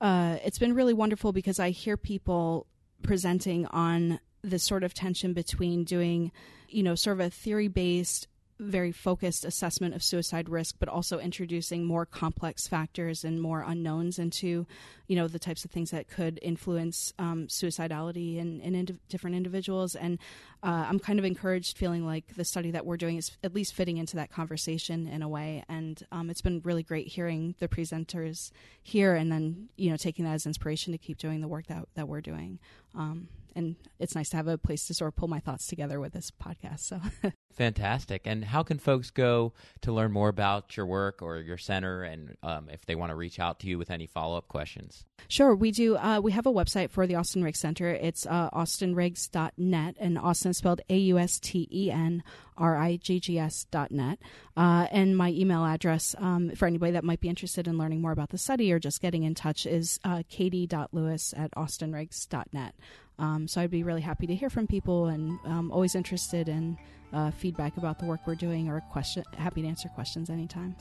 uh, 0.00 0.38
it's 0.44 0.58
been 0.58 0.74
really 0.74 0.92
wonderful 0.92 1.32
because 1.32 1.58
I 1.58 1.70
hear 1.70 1.96
people 1.96 2.66
presenting 3.02 3.66
on 3.66 4.20
this 4.42 4.62
sort 4.62 4.84
of 4.84 4.92
tension 4.92 5.32
between 5.32 5.84
doing, 5.84 6.32
you 6.68 6.82
know, 6.82 6.94
sort 6.94 7.20
of 7.20 7.26
a 7.26 7.30
theory 7.30 7.68
based 7.68 8.28
very 8.58 8.92
focused 8.92 9.44
assessment 9.44 9.94
of 9.94 10.02
suicide 10.02 10.48
risk, 10.48 10.76
but 10.78 10.88
also 10.88 11.18
introducing 11.18 11.84
more 11.84 12.06
complex 12.06 12.68
factors 12.68 13.24
and 13.24 13.40
more 13.40 13.64
unknowns 13.66 14.18
into, 14.18 14.66
you 15.08 15.16
know, 15.16 15.26
the 15.26 15.38
types 15.38 15.64
of 15.64 15.70
things 15.70 15.90
that 15.90 16.08
could 16.08 16.38
influence 16.40 17.12
um, 17.18 17.46
suicidality 17.48 18.38
in, 18.38 18.60
in 18.60 18.74
indi- 18.74 18.98
different 19.08 19.36
individuals. 19.36 19.94
And 19.94 20.18
uh, 20.62 20.86
I'm 20.88 21.00
kind 21.00 21.18
of 21.18 21.24
encouraged, 21.24 21.76
feeling 21.76 22.06
like 22.06 22.36
the 22.36 22.44
study 22.44 22.70
that 22.70 22.86
we're 22.86 22.96
doing 22.96 23.16
is 23.16 23.36
at 23.42 23.54
least 23.54 23.74
fitting 23.74 23.96
into 23.96 24.16
that 24.16 24.30
conversation 24.30 25.06
in 25.08 25.22
a 25.22 25.28
way. 25.28 25.64
And 25.68 26.00
um, 26.12 26.30
it's 26.30 26.42
been 26.42 26.60
really 26.64 26.82
great 26.82 27.08
hearing 27.08 27.54
the 27.58 27.68
presenters 27.68 28.50
here, 28.82 29.14
and 29.14 29.30
then 29.32 29.68
you 29.76 29.90
know 29.90 29.96
taking 29.96 30.24
that 30.24 30.34
as 30.34 30.46
inspiration 30.46 30.92
to 30.92 30.98
keep 30.98 31.18
doing 31.18 31.40
the 31.40 31.48
work 31.48 31.66
that 31.66 31.86
that 31.94 32.08
we're 32.08 32.20
doing. 32.20 32.58
Um, 32.94 33.28
and 33.54 33.76
it's 33.98 34.14
nice 34.14 34.30
to 34.30 34.36
have 34.36 34.48
a 34.48 34.58
place 34.58 34.86
to 34.86 34.94
sort 34.94 35.08
of 35.08 35.16
pull 35.16 35.28
my 35.28 35.40
thoughts 35.40 35.66
together 35.66 36.00
with 36.00 36.12
this 36.12 36.30
podcast. 36.30 36.80
So 36.80 37.00
fantastic! 37.52 38.22
And 38.24 38.44
how 38.44 38.62
can 38.62 38.78
folks 38.78 39.10
go 39.10 39.52
to 39.82 39.92
learn 39.92 40.12
more 40.12 40.28
about 40.28 40.76
your 40.76 40.86
work 40.86 41.22
or 41.22 41.38
your 41.38 41.58
center, 41.58 42.02
and 42.02 42.36
um, 42.42 42.68
if 42.70 42.84
they 42.86 42.94
want 42.94 43.10
to 43.10 43.16
reach 43.16 43.38
out 43.38 43.60
to 43.60 43.66
you 43.66 43.78
with 43.78 43.90
any 43.90 44.06
follow 44.06 44.36
up 44.36 44.48
questions? 44.48 45.04
Sure, 45.28 45.54
we 45.54 45.70
do. 45.70 45.96
Uh, 45.96 46.20
we 46.20 46.32
have 46.32 46.46
a 46.46 46.52
website 46.52 46.90
for 46.90 47.06
the 47.06 47.16
Austen 47.16 47.42
Riggs 47.42 47.60
Center. 47.60 47.88
It's 47.90 48.26
uh, 48.26 48.50
austenriggs.net, 48.50 49.96
and 49.98 50.18
Austen 50.18 50.50
is 50.50 50.58
spelled 50.58 50.80
A 50.88 50.96
U 50.96 51.18
S 51.18 51.38
T 51.40 51.68
E 51.72 51.90
N 51.90 52.22
R 52.56 52.76
I 52.76 52.96
G 52.96 53.20
G 53.20 53.38
S 53.38 53.66
dot 53.70 53.90
net. 53.90 54.18
Uh, 54.56 54.86
and 54.90 55.16
my 55.16 55.30
email 55.30 55.64
address 55.64 56.14
um, 56.18 56.50
for 56.50 56.66
anybody 56.66 56.92
that 56.92 57.04
might 57.04 57.20
be 57.20 57.28
interested 57.28 57.66
in 57.66 57.78
learning 57.78 58.00
more 58.00 58.12
about 58.12 58.30
the 58.30 58.38
study 58.38 58.72
or 58.72 58.78
just 58.78 59.00
getting 59.00 59.24
in 59.24 59.34
touch 59.34 59.66
is 59.66 59.98
uh, 60.04 60.22
katie.lewis 60.28 61.34
at 61.36 61.50
austenriggs.net. 61.52 62.74
Um, 63.18 63.46
so 63.46 63.60
I'd 63.60 63.70
be 63.70 63.82
really 63.82 64.00
happy 64.00 64.26
to 64.26 64.34
hear 64.34 64.50
from 64.50 64.66
people 64.66 65.06
and 65.06 65.38
um, 65.44 65.70
always 65.70 65.94
interested 65.94 66.48
in 66.48 66.76
uh, 67.12 67.30
feedback 67.30 67.76
about 67.76 67.98
the 67.98 68.06
work 68.06 68.20
we're 68.26 68.34
doing 68.34 68.68
or 68.68 68.80
question, 68.90 69.24
happy 69.36 69.62
to 69.62 69.68
answer 69.68 69.88
questions 69.88 70.30
anytime. 70.30 70.74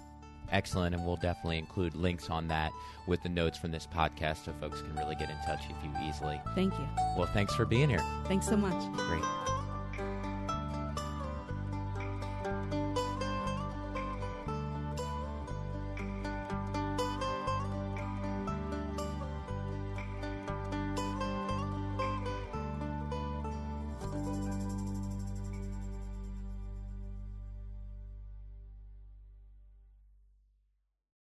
Excellent, 0.52 0.94
and 0.94 1.06
we'll 1.06 1.16
definitely 1.16 1.58
include 1.58 1.96
links 1.96 2.30
on 2.30 2.48
that 2.48 2.72
with 3.08 3.22
the 3.24 3.30
notes 3.30 3.58
from 3.58 3.72
this 3.72 3.88
podcast 3.88 4.46
so 4.46 4.54
folks 4.60 4.82
can 4.82 4.96
really 4.96 5.16
get 5.16 5.30
in 5.30 5.38
touch 5.46 5.62
with 5.68 5.78
you 5.84 6.08
easily. 6.08 6.40
Thank 6.54 6.74
you. 6.74 6.88
Well, 7.18 7.30
thanks 7.34 7.56
for 7.56 7.66
being 7.66 7.90
here. 7.90 8.04
Thanks 8.26 8.48
so 8.48 8.58
much. 8.58 8.84
Great. 8.94 9.53